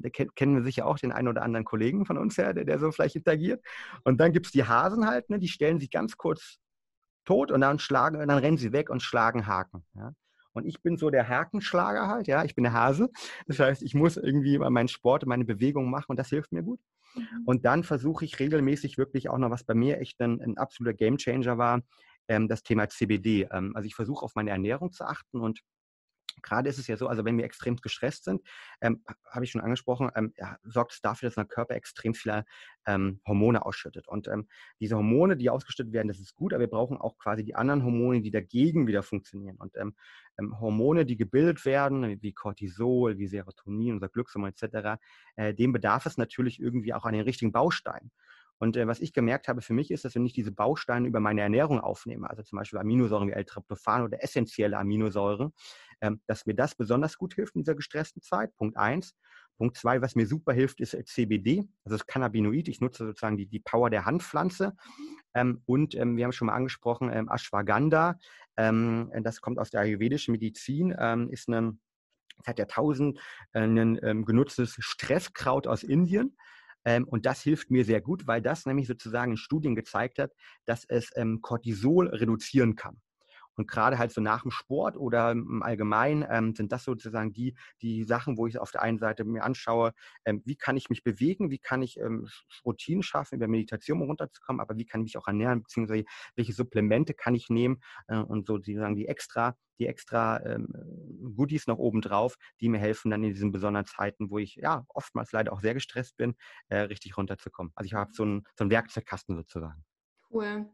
[0.00, 2.78] Da kennen wir sicher auch den einen oder anderen Kollegen von uns, ja, der, der
[2.78, 3.64] so vielleicht interagiert.
[4.04, 5.38] Und dann gibt es die Hasen halt, ne?
[5.38, 6.58] Die stellen sich ganz kurz
[7.24, 9.84] tot und dann schlagen, dann rennen sie weg und schlagen Haken.
[9.94, 10.12] Ja?
[10.58, 13.08] Und ich bin so der Hakenschlager halt, ja, ich bin der Hase.
[13.46, 16.62] Das heißt, ich muss irgendwie meinen Sport und meine Bewegung machen und das hilft mir
[16.62, 16.80] gut.
[17.14, 17.44] Mhm.
[17.46, 20.94] Und dann versuche ich regelmäßig wirklich auch noch, was bei mir echt ein, ein absoluter
[20.94, 21.82] Gamechanger war,
[22.28, 23.48] ähm, das Thema CBD.
[23.50, 25.60] Ähm, also ich versuche auf meine Ernährung zu achten und
[26.42, 28.42] Gerade ist es ja so, also wenn wir extrem gestresst sind,
[28.80, 32.44] ähm, habe ich schon angesprochen, ähm, ja, sorgt es dafür, dass der Körper extrem viele
[32.86, 34.08] ähm, Hormone ausschüttet.
[34.08, 34.48] Und ähm,
[34.80, 37.84] diese Hormone, die ausgeschüttet werden, das ist gut, aber wir brauchen auch quasi die anderen
[37.84, 39.56] Hormone, die dagegen wieder funktionieren.
[39.56, 39.94] Und ähm,
[40.38, 45.00] ähm, Hormone, die gebildet werden, wie Cortisol, wie Serotonin, unser Glückshormon etc.,
[45.36, 48.10] äh, dem bedarf es natürlich irgendwie auch an den richtigen Bausteinen.
[48.58, 51.20] Und äh, was ich gemerkt habe für mich ist, dass wenn ich diese Bausteine über
[51.20, 55.52] meine Ernährung aufnehme, also zum Beispiel Aminosäuren wie L-Tryptophan oder essentielle Aminosäure,
[56.00, 58.54] ähm, dass mir das besonders gut hilft in dieser gestressten Zeit.
[58.56, 59.14] Punkt eins.
[59.56, 62.68] Punkt zwei, was mir super hilft, ist äh, CBD, also das Cannabinoid.
[62.68, 64.76] Ich nutze sozusagen die, die Power der Handpflanze.
[65.34, 68.18] Ähm, und ähm, wir haben schon mal angesprochen, ähm, Ashwagandha,
[68.56, 71.80] ähm, das kommt aus der ayurvedischen Medizin, ähm, ist ein
[72.44, 73.20] seit Jahrtausenden
[73.52, 76.36] äh, ein ähm, genutztes Stresskraut aus Indien.
[76.88, 80.32] Ähm, und das hilft mir sehr gut, weil das nämlich sozusagen in Studien gezeigt hat,
[80.64, 82.98] dass es ähm, Cortisol reduzieren kann.
[83.58, 87.56] Und gerade halt so nach dem Sport oder im Allgemeinen ähm, sind das sozusagen die,
[87.82, 89.92] die Sachen, wo ich auf der einen Seite mir anschaue,
[90.24, 92.28] ähm, wie kann ich mich bewegen, wie kann ich ähm,
[92.64, 96.04] Routinen schaffen, über Meditation runterzukommen, aber wie kann ich mich auch ernähren, beziehungsweise
[96.36, 100.68] welche Supplemente kann ich nehmen äh, und so sozusagen die extra, die extra ähm,
[101.36, 104.84] Goodies noch oben drauf, die mir helfen, dann in diesen besonderen Zeiten, wo ich ja
[104.88, 106.36] oftmals leider auch sehr gestresst bin,
[106.68, 107.72] äh, richtig runterzukommen.
[107.74, 109.84] Also ich habe so einen, so einen Werkzeugkasten sozusagen.
[110.30, 110.70] Cool.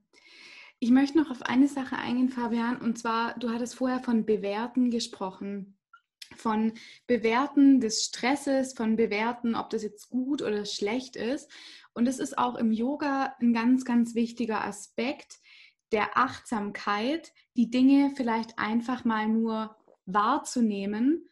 [0.84, 4.90] Ich möchte noch auf eine Sache eingehen, Fabian, und zwar, du hattest vorher von Bewerten
[4.90, 5.78] gesprochen.
[6.36, 6.74] Von
[7.06, 11.50] Bewerten des Stresses, von Bewerten, ob das jetzt gut oder schlecht ist.
[11.94, 15.38] Und es ist auch im Yoga ein ganz, ganz wichtiger Aspekt
[15.90, 19.74] der Achtsamkeit, die Dinge vielleicht einfach mal nur
[20.04, 21.30] wahrzunehmen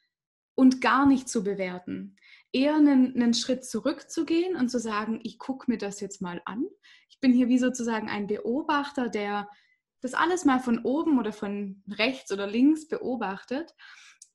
[0.54, 2.16] und gar nicht zu bewerten.
[2.52, 6.66] Eher einen, einen Schritt zurückzugehen und zu sagen, ich gucke mir das jetzt mal an
[7.22, 9.48] bin hier wie sozusagen ein Beobachter, der
[10.02, 13.74] das alles mal von oben oder von rechts oder links beobachtet.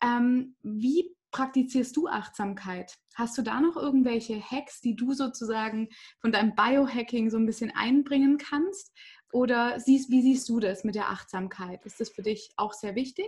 [0.02, 2.98] Ähm, wie praktizierst du Achtsamkeit?
[3.14, 5.90] Hast du da noch irgendwelche Hacks, die du sozusagen
[6.20, 8.94] von deinem Biohacking so ein bisschen einbringen kannst?
[9.34, 11.86] Oder siehst, wie siehst du das mit der Achtsamkeit?
[11.86, 13.28] Ist das für dich auch sehr wichtig?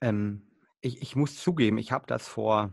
[0.00, 0.46] Ähm,
[0.80, 2.72] ich, ich, muss zugeben, ich habe das vor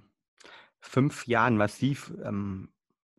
[0.79, 2.69] fünf Jahren massiv ähm,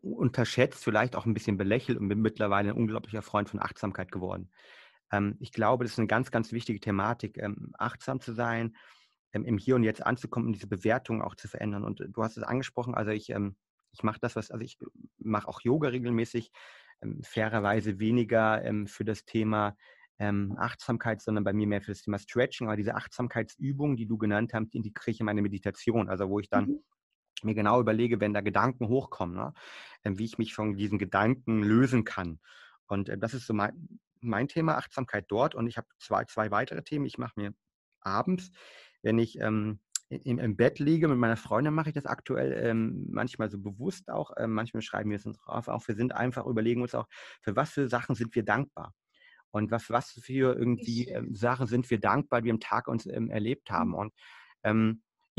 [0.03, 4.51] unterschätzt, vielleicht auch ein bisschen belächelt und bin mittlerweile ein unglaublicher Freund von Achtsamkeit geworden.
[5.13, 8.77] Ähm, ich glaube, das ist eine ganz, ganz wichtige Thematik, ähm, achtsam zu sein,
[9.33, 11.85] ähm, im Hier und Jetzt anzukommen und diese Bewertung auch zu verändern.
[11.85, 13.57] Und du hast es angesprochen, also ich, ähm,
[13.93, 14.79] ich mache das, was, also ich
[15.19, 16.51] mache auch Yoga regelmäßig,
[17.03, 19.77] ähm, fairerweise weniger für das Thema
[20.19, 22.67] Achtsamkeit, sondern bei mir mehr für das Thema Stretching.
[22.67, 26.11] Aber diese Achtsamkeitsübung, die du genannt hast, die integriere ich in meine Meditation.
[26.11, 26.83] Also wo ich dann mhm
[27.45, 29.55] mir genau überlege, wenn da Gedanken hochkommen, ne,
[30.05, 32.41] ähm, wie ich mich von diesen Gedanken lösen kann.
[32.87, 35.55] Und äh, das ist so mein, mein Thema Achtsamkeit dort.
[35.55, 37.07] Und ich habe zwei, zwei weitere Themen.
[37.07, 37.55] Ich mache mir
[38.01, 38.51] abends
[39.03, 41.09] wenn ich ähm, im, im, Bett liege.
[41.09, 44.33] Mit meiner Freundin mache ich das aktuell ähm, manchmal so bewusst auch.
[44.37, 45.89] Ähm, manchmal schreiben wir es uns drauf auf.
[45.89, 47.07] Wir sind einfach, überlegen uns auch,
[47.43, 48.95] für was für Sachen sind wir dankbar.
[49.53, 53.07] Und was, was für irgendwie ähm, Sachen sind wir dankbar, die wir am Tag uns
[53.07, 53.91] ähm, erlebt haben.
[53.91, 53.95] Mhm.
[53.95, 54.15] Und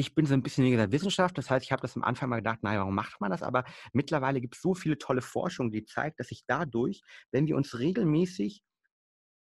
[0.02, 2.30] ich bin so ein bisschen in der Wissenschaft, das heißt, ich habe das am Anfang
[2.30, 3.44] mal gedacht, naja, warum macht man das?
[3.44, 7.56] Aber mittlerweile gibt es so viele tolle Forschung, die zeigt, dass sich dadurch, wenn wir
[7.56, 8.64] uns regelmäßig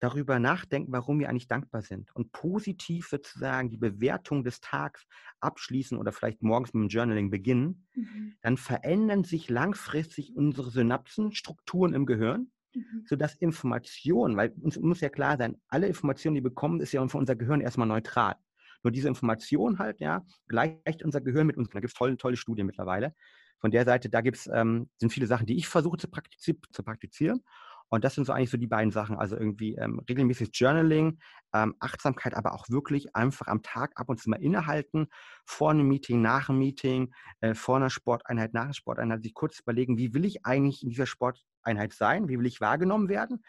[0.00, 5.06] darüber nachdenken, warum wir eigentlich dankbar sind und positiv sozusagen die Bewertung des Tags
[5.40, 8.36] abschließen oder vielleicht morgens mit dem Journaling beginnen, mhm.
[8.40, 13.04] dann verändern sich langfristig unsere Synapsenstrukturen im Gehirn, mhm.
[13.06, 17.06] sodass Informationen, weil uns muss ja klar sein, alle Informationen, die wir bekommen, ist ja
[17.06, 18.36] für unser Gehirn erstmal neutral.
[18.82, 21.68] Nur diese Information halt, ja, gleicht unser Gehirn mit uns.
[21.70, 23.14] Da gibt es tolle, tolle Studien mittlerweile.
[23.60, 26.82] Von der Seite, da gibt's, ähm, sind viele Sachen, die ich versuche zu, praktiz zu
[26.82, 27.42] praktizieren.
[27.90, 29.16] Und das sind so eigentlich so die beiden Sachen.
[29.16, 31.18] Also irgendwie ähm, regelmäßiges Journaling,
[31.54, 35.08] ähm, Achtsamkeit, aber auch wirklich einfach am Tag ab und zu mal innehalten,
[35.46, 39.60] vor einem Meeting, nach einem Meeting, äh, vor einer Sporteinheit, nach einer Sporteinheit, sich kurz
[39.60, 42.28] überlegen, wie will ich eigentlich in dieser Sporteinheit sein?
[42.28, 43.42] Wie will ich wahrgenommen werden?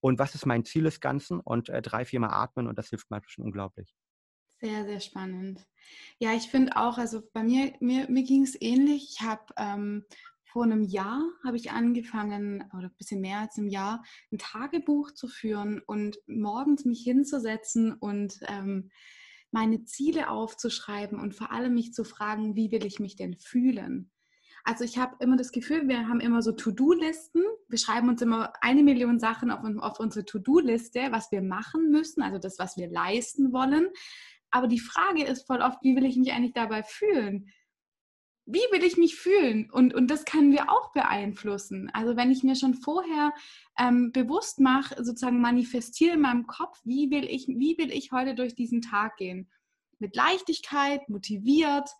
[0.00, 1.40] Und was ist mein Ziel des Ganzen?
[1.40, 3.94] Und äh, drei, viermal atmen und das hilft mir schon unglaublich.
[4.60, 5.66] Sehr, sehr spannend.
[6.18, 9.14] Ja, ich finde auch, also bei mir, mir, mir ging es ähnlich.
[9.14, 10.04] Ich habe ähm,
[10.44, 15.10] vor einem Jahr habe ich angefangen, oder ein bisschen mehr als einem Jahr, ein Tagebuch
[15.10, 18.90] zu führen und morgens mich hinzusetzen und ähm,
[19.50, 24.10] meine Ziele aufzuschreiben und vor allem mich zu fragen, wie will ich mich denn fühlen?
[24.64, 27.42] Also ich habe immer das Gefühl, wir haben immer so To-Do-Listen.
[27.68, 32.22] Wir schreiben uns immer eine Million Sachen auf, auf unsere To-Do-Liste, was wir machen müssen,
[32.22, 33.88] also das, was wir leisten wollen.
[34.54, 37.50] Aber die Frage ist voll oft, wie will ich mich eigentlich dabei fühlen?
[38.46, 39.68] Wie will ich mich fühlen?
[39.68, 41.90] Und, und das können wir auch beeinflussen.
[41.92, 43.32] Also wenn ich mir schon vorher
[43.76, 48.36] ähm, bewusst mache, sozusagen manifestiere in meinem Kopf, wie will, ich, wie will ich heute
[48.36, 49.50] durch diesen Tag gehen?
[49.98, 51.90] Mit Leichtigkeit, motiviert.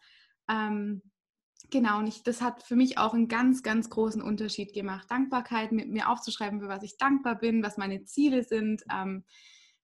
[0.48, 1.02] Ähm,
[1.70, 5.10] genau, und ich, das hat für mich auch einen ganz, ganz großen Unterschied gemacht.
[5.10, 8.84] Dankbarkeit, mit mir aufzuschreiben, für was ich dankbar bin, was meine Ziele sind.
[8.92, 9.24] Ähm,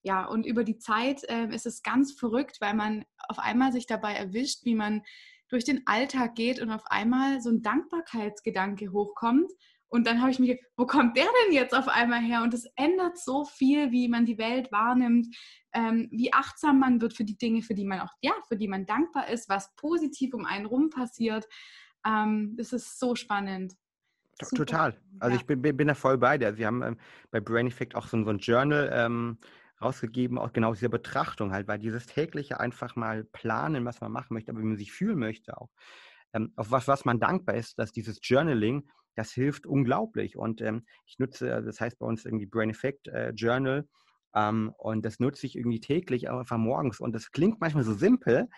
[0.03, 3.87] ja, und über die Zeit äh, ist es ganz verrückt, weil man auf einmal sich
[3.87, 5.03] dabei erwischt, wie man
[5.49, 9.51] durch den Alltag geht und auf einmal so ein Dankbarkeitsgedanke hochkommt.
[9.89, 12.43] Und dann habe ich mich, wo kommt der denn jetzt auf einmal her?
[12.43, 15.27] Und es ändert so viel, wie man die Welt wahrnimmt,
[15.75, 18.69] ähm, wie achtsam man wird für die Dinge, für die man auch, ja, für die
[18.69, 21.47] man dankbar ist, was positiv um einen rum passiert.
[22.07, 23.75] Ähm, das ist so spannend.
[24.41, 24.65] Super.
[24.65, 25.01] Total.
[25.19, 25.41] Also ja.
[25.41, 26.47] ich bin, bin, bin, da voll bei dir.
[26.47, 26.97] Also wir haben ähm,
[27.33, 29.39] bei Brain Effect auch so, so ein Journal, ähm,
[29.83, 34.35] rausgegeben, auch genau diese Betrachtung halt, weil dieses tägliche einfach mal planen, was man machen
[34.35, 35.71] möchte, aber wie man sich fühlen möchte auch,
[36.33, 40.37] ähm, auf was, was man dankbar ist, dass dieses Journaling, das hilft unglaublich.
[40.37, 43.89] Und ähm, ich nutze, also das heißt bei uns irgendwie Brain Effect äh, Journal
[44.35, 47.01] ähm, und das nutze ich irgendwie täglich, auch einfach morgens.
[47.01, 48.49] Und das klingt manchmal so simpel,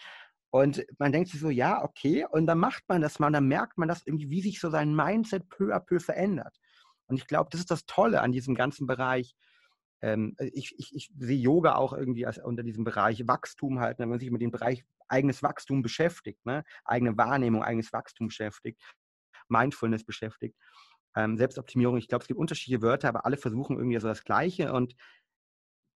[0.55, 3.49] und man denkt sich so, ja, okay, und dann macht man das mal, und dann
[3.49, 6.55] merkt man das irgendwie, wie sich so sein Mindset peu à peu verändert.
[7.07, 9.35] Und ich glaube, das ist das Tolle an diesem ganzen Bereich
[10.03, 13.99] ähm, äh, ich, ich, ich, sehe Yoga auch irgendwie als unter diesem Bereich Wachstum halt,
[13.99, 16.65] ne, wenn man sich mit dem Bereich eigenes Wachstum beschäftigt, ne?
[16.85, 18.81] eigene Wahrnehmung, eigenes Wachstum beschäftigt,
[19.49, 20.57] Mindfulness beschäftigt,
[21.15, 21.97] ähm, Selbstoptimierung.
[21.99, 24.95] Ich glaube, es gibt unterschiedliche Wörter, aber alle versuchen irgendwie so das Gleiche und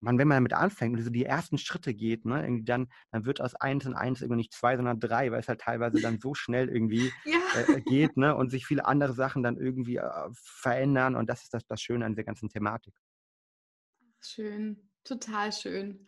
[0.01, 3.25] man, wenn man damit anfängt und so die ersten Schritte geht, ne, irgendwie dann, dann
[3.25, 6.19] wird aus eins und eins irgendwie nicht zwei, sondern drei, weil es halt teilweise dann
[6.19, 7.75] so schnell irgendwie ja.
[7.75, 11.53] äh, geht ne, und sich viele andere Sachen dann irgendwie äh, verändern und das ist
[11.53, 12.93] das, das Schöne an der ganzen Thematik.
[14.25, 16.07] Schön, total schön.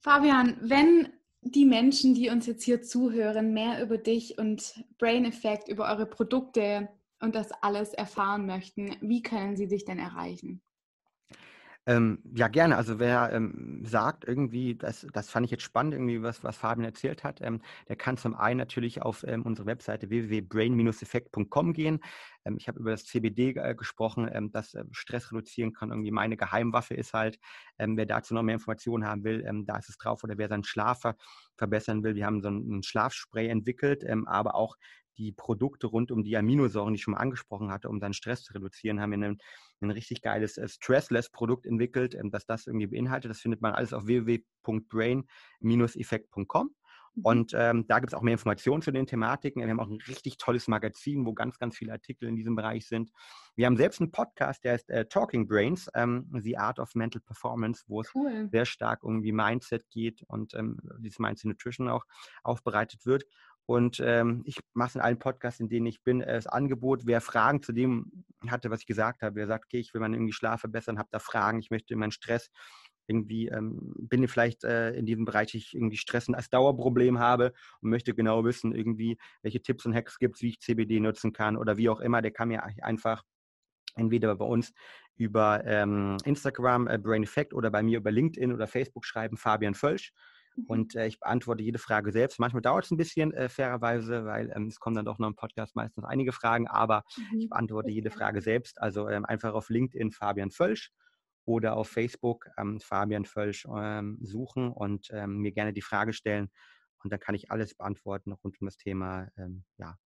[0.00, 1.12] Fabian, wenn
[1.42, 6.06] die Menschen, die uns jetzt hier zuhören, mehr über dich und Brain Effect, über eure
[6.06, 6.88] Produkte
[7.20, 10.62] und das alles erfahren möchten, wie können sie dich denn erreichen?
[11.88, 12.76] Ähm, ja, gerne.
[12.76, 16.84] Also wer ähm, sagt irgendwie, das, das fand ich jetzt spannend, irgendwie was, was Fabian
[16.84, 22.00] erzählt hat, ähm, der kann zum einen natürlich auf ähm, unsere Webseite www.brain-effekt.com gehen.
[22.44, 25.88] Ähm, ich habe über das CBD äh, gesprochen, ähm, das äh, Stress reduzieren kann.
[25.88, 27.38] Irgendwie meine Geheimwaffe ist halt,
[27.78, 30.22] wer dazu noch mehr Informationen haben will, da ist es drauf.
[30.24, 31.16] Oder wer seinen Schlaf ver
[31.56, 34.76] verbessern will, wir haben so ein, ein Schlafspray entwickelt, aber auch
[35.18, 38.44] die Produkte rund um die Aminosäuren, die ich schon mal angesprochen hatte, um seinen Stress
[38.44, 39.38] zu reduzieren, haben wir ein,
[39.80, 43.30] ein richtig geiles äh, Stressless-Produkt entwickelt, ähm, das das irgendwie beinhaltet.
[43.30, 46.70] Das findet man alles auf www.brain-effekt.com.
[47.18, 47.24] Mhm.
[47.24, 49.62] Und ähm, da gibt es auch mehr Informationen zu den Thematiken.
[49.62, 52.86] Wir haben auch ein richtig tolles Magazin, wo ganz, ganz viele Artikel in diesem Bereich
[52.86, 53.10] sind.
[53.56, 57.20] Wir haben selbst einen Podcast, der heißt äh, Talking Brains, ähm, The Art of Mental
[57.20, 58.48] Performance, wo es cool.
[58.50, 62.04] sehr stark um die Mindset geht und ähm, dieses Mindset Nutrition auch
[62.44, 63.24] aufbereitet wird.
[63.68, 67.02] Und ähm, ich mache es in allen Podcasts, in denen ich bin, äh, das Angebot,
[67.04, 70.14] wer Fragen zu dem hatte, was ich gesagt habe, wer sagt, okay, ich will meinen
[70.14, 72.50] irgendwie Schlaf verbessern, habe da Fragen, ich möchte meinen Stress
[73.06, 77.52] irgendwie ähm, bin ich vielleicht äh, in diesem Bereich, ich irgendwie Stressen als Dauerproblem habe
[77.80, 81.32] und möchte genau wissen, irgendwie, welche Tipps und Hacks gibt es, wie ich CBD nutzen
[81.32, 83.22] kann oder wie auch immer, der kann mir einfach
[83.96, 84.72] entweder bei uns
[85.16, 89.74] über ähm, Instagram, äh, Brain Effect oder bei mir über LinkedIn oder Facebook schreiben, Fabian
[89.74, 90.12] Völsch.
[90.58, 90.64] Mhm.
[90.66, 92.38] Und äh, ich beantworte jede Frage selbst.
[92.38, 95.36] Manchmal dauert es ein bisschen, äh, fairerweise, weil ähm, es kommen dann doch noch im
[95.36, 97.40] Podcast meistens einige Fragen, aber mhm.
[97.40, 98.80] ich beantworte jede Frage selbst.
[98.80, 100.92] Also ähm, einfach auf LinkedIn Fabian Völsch
[101.44, 106.50] oder auf Facebook ähm, Fabian Völsch ähm, suchen und ähm, mir gerne die Frage stellen.
[107.02, 109.96] Und dann kann ich alles beantworten rund um das Thema ähm, ja,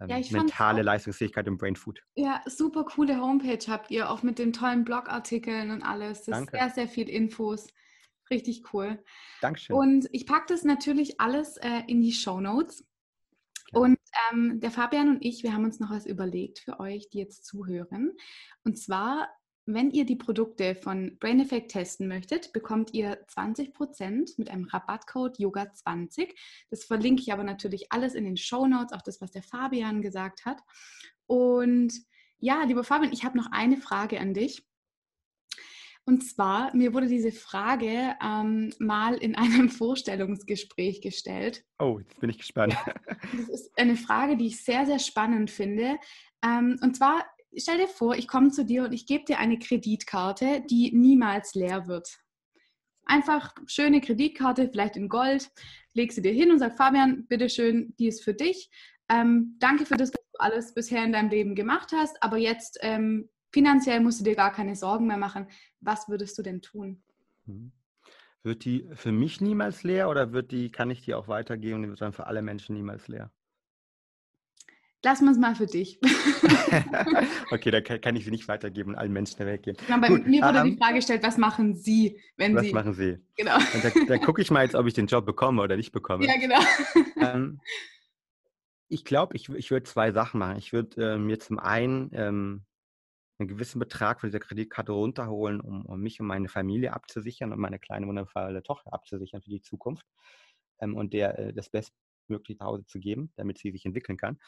[0.00, 2.02] ja, mentale Leistungsfähigkeit im Brain Food.
[2.16, 6.24] Ja, super coole Homepage habt ihr, auch mit den tollen Blogartikeln und alles.
[6.24, 6.56] Das Danke.
[6.56, 7.68] ist sehr, sehr viel Infos.
[8.30, 9.02] Richtig cool.
[9.40, 9.76] Dankeschön.
[9.76, 12.84] Und ich packe das natürlich alles äh, in die Show Notes.
[13.72, 13.98] Und
[14.30, 17.44] ähm, der Fabian und ich, wir haben uns noch was überlegt für euch, die jetzt
[17.44, 18.12] zuhören.
[18.62, 19.28] Und zwar,
[19.66, 25.38] wenn ihr die Produkte von Brain Effect testen möchtet, bekommt ihr 20% mit einem Rabattcode
[25.38, 26.32] Yoga20.
[26.70, 30.02] Das verlinke ich aber natürlich alles in den Show Notes, auch das, was der Fabian
[30.02, 30.60] gesagt hat.
[31.26, 31.92] Und
[32.38, 34.64] ja, lieber Fabian, ich habe noch eine Frage an dich.
[36.06, 41.64] Und zwar, mir wurde diese Frage ähm, mal in einem Vorstellungsgespräch gestellt.
[41.78, 42.74] Oh, jetzt bin ich gespannt.
[42.74, 42.94] Ja,
[43.32, 45.96] das ist eine Frage, die ich sehr, sehr spannend finde.
[46.44, 47.24] Ähm, und zwar,
[47.56, 51.54] stell dir vor, ich komme zu dir und ich gebe dir eine Kreditkarte, die niemals
[51.54, 52.18] leer wird.
[53.06, 55.50] Einfach schöne Kreditkarte, vielleicht in Gold,
[55.94, 58.70] leg sie dir hin und sag, Fabian, bitteschön, die ist für dich.
[59.08, 62.78] Ähm, danke für das, was du alles bisher in deinem Leben gemacht hast, aber jetzt
[62.82, 65.46] ähm, finanziell musst du dir gar keine Sorgen mehr machen.
[65.80, 67.02] Was würdest du denn tun?
[67.46, 67.72] Mhm.
[68.42, 71.82] Wird die für mich niemals leer oder wird die, kann ich die auch weitergeben und
[71.84, 73.30] die wird dann für alle Menschen niemals leer?
[75.02, 76.00] Lassen wir es mal für dich.
[77.50, 79.78] okay, dann kann ich sie nicht weitergeben und allen Menschen der Welt geben.
[79.88, 82.68] Ja, bei Gut, mir wurde um, die Frage gestellt, was machen Sie, wenn was Sie.
[82.68, 83.18] Was machen Sie?
[83.36, 83.56] Genau.
[83.56, 86.26] Und dann, dann gucke ich mal jetzt, ob ich den Job bekomme oder nicht bekomme.
[86.26, 86.60] Ja, genau.
[87.16, 87.60] Ähm,
[88.88, 90.56] ich glaube, ich, ich würde zwei Sachen machen.
[90.56, 92.64] Ich würde äh, mir zum einen ähm,
[93.38, 97.58] einen gewissen Betrag von dieser Kreditkarte runterholen, um, um mich und meine Familie abzusichern und
[97.58, 100.06] meine kleine wundervolle Tochter abzusichern für die Zukunft
[100.80, 104.38] ähm, und der äh, das bestmögliche Hause zu geben, damit sie sich entwickeln kann.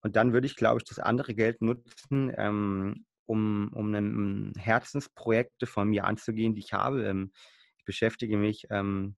[0.00, 5.66] Und dann würde ich, glaube ich, das andere Geld nutzen, ähm, um, um ein Herzensprojekte
[5.66, 7.04] von mir anzugehen, die ich habe.
[7.04, 7.32] Ähm,
[7.78, 9.16] ich beschäftige mich ähm,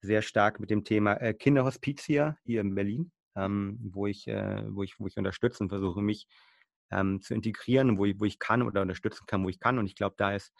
[0.00, 4.62] sehr stark mit dem Thema äh, Kinderhospiz hier, hier in Berlin, ähm, wo, ich, äh,
[4.68, 6.28] wo, ich, wo ich unterstütze und versuche, mich
[6.90, 9.78] ähm, zu integrieren, wo ich, wo ich kann oder unterstützen kann, wo ich kann.
[9.78, 10.52] Und ich glaube, da ist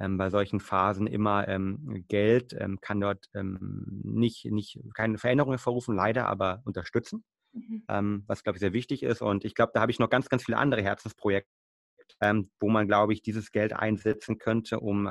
[0.00, 5.54] ähm, bei solchen Phasen immer ähm, Geld, ähm, kann dort ähm, nicht, nicht keine Veränderungen
[5.54, 7.84] hervorrufen, leider, aber unterstützen, mhm.
[7.88, 9.22] Ähm, was, glaube ich, sehr wichtig ist.
[9.22, 11.50] Und ich glaube, da habe ich noch ganz, ganz viele andere Herzensprojekte,
[12.60, 15.08] wo man, glaube ich, dieses Geld einsetzen könnte, um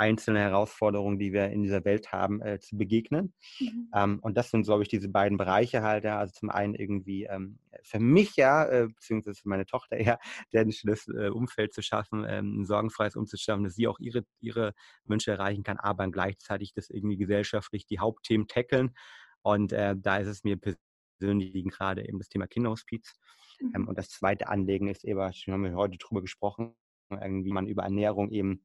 [0.00, 3.34] einzelne Herausforderungen, die wir in dieser Welt haben, äh, zu begegnen.
[3.60, 3.90] Mhm.
[3.94, 6.04] Ähm, und das sind, glaube ich, diese beiden Bereiche halt.
[6.04, 6.18] Ja.
[6.18, 10.18] Also zum einen irgendwie ähm, für mich ja, äh, beziehungsweise für meine Tochter eher,
[10.54, 13.98] ein schönes äh, Umfeld zu schaffen, ähm, ein sorgenfreies Umfeld zu schaffen, dass sie auch
[13.98, 14.72] ihre, ihre
[15.04, 18.94] Wünsche erreichen kann, aber gleichzeitig das irgendwie gesellschaftlich die Hauptthemen tackeln.
[19.42, 23.18] Und äh, da ist es mir persönlich gerade eben das Thema Kinderhospiz.
[23.60, 23.88] Ähm, mhm.
[23.88, 26.74] und das zweite Anlegen ist eben, haben heute drüber gesprochen,
[27.10, 28.64] irgendwie man über Ernährung eben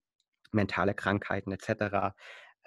[0.51, 2.13] mentale Krankheiten etc.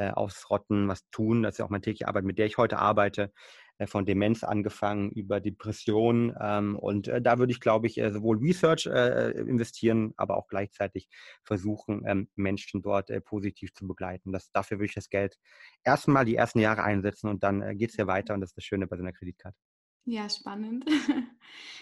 [0.00, 1.42] Äh, ausrotten, was tun.
[1.42, 3.32] Das ist ja auch meine tägliche Arbeit, mit der ich heute arbeite,
[3.78, 6.32] äh, von Demenz angefangen über Depression.
[6.40, 10.46] Ähm, und äh, da würde ich, glaube ich, äh, sowohl Research äh, investieren, aber auch
[10.46, 11.08] gleichzeitig
[11.42, 14.32] versuchen, ähm, Menschen dort äh, positiv zu begleiten.
[14.32, 15.36] Das, dafür würde ich das Geld
[15.82, 18.64] erstmal die ersten Jahre einsetzen und dann geht es ja weiter und das ist das
[18.64, 19.58] Schöne bei so einer Kreditkarte.
[20.10, 20.86] Ja, spannend.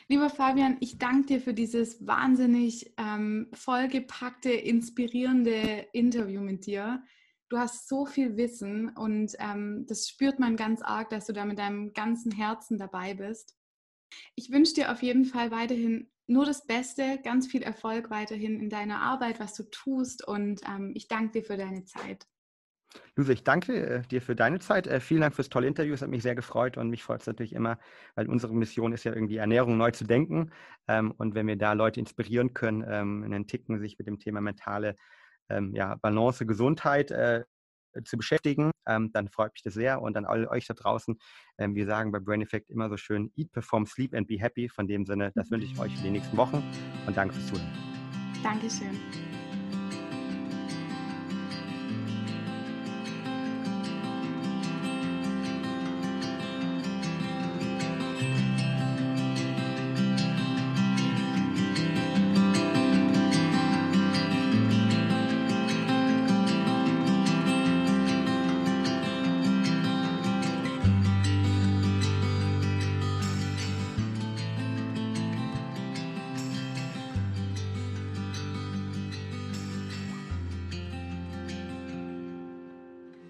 [0.09, 7.05] Lieber Fabian, ich danke dir für dieses wahnsinnig ähm, vollgepackte, inspirierende Interview mit dir.
[7.49, 11.45] Du hast so viel Wissen und ähm, das spürt man ganz arg, dass du da
[11.45, 13.57] mit deinem ganzen Herzen dabei bist.
[14.35, 18.71] Ich wünsche dir auf jeden Fall weiterhin nur das Beste, ganz viel Erfolg weiterhin in
[18.71, 22.27] deiner Arbeit, was du tust und ähm, ich danke dir für deine Zeit.
[23.15, 24.87] Luise, ich danke äh, dir für deine Zeit.
[24.87, 25.95] Äh, vielen Dank fürs tolle Interview.
[25.95, 27.79] Es hat mich sehr gefreut und mich freut es natürlich immer,
[28.15, 30.51] weil unsere Mission ist ja irgendwie Ernährung neu zu denken.
[30.89, 34.41] Ähm, und wenn wir da Leute inspirieren können, ähm, einen Ticken sich mit dem Thema
[34.41, 34.97] mentale
[35.49, 35.73] ähm,
[36.03, 37.45] Balance, Gesundheit äh,
[38.05, 40.03] zu beschäftigen, dann freut mich das sehr.
[40.03, 41.17] Und an all euch da draußen,
[41.57, 44.69] wir sagen bei Brain Effect immer so schön, eat, perform, sleep and be happy.
[44.69, 46.63] Von dem Sinne, das wünsche ich euch für die nächsten Wochen
[47.07, 47.73] und danke fürs Zuhören.
[48.43, 49.01] Dankeschön.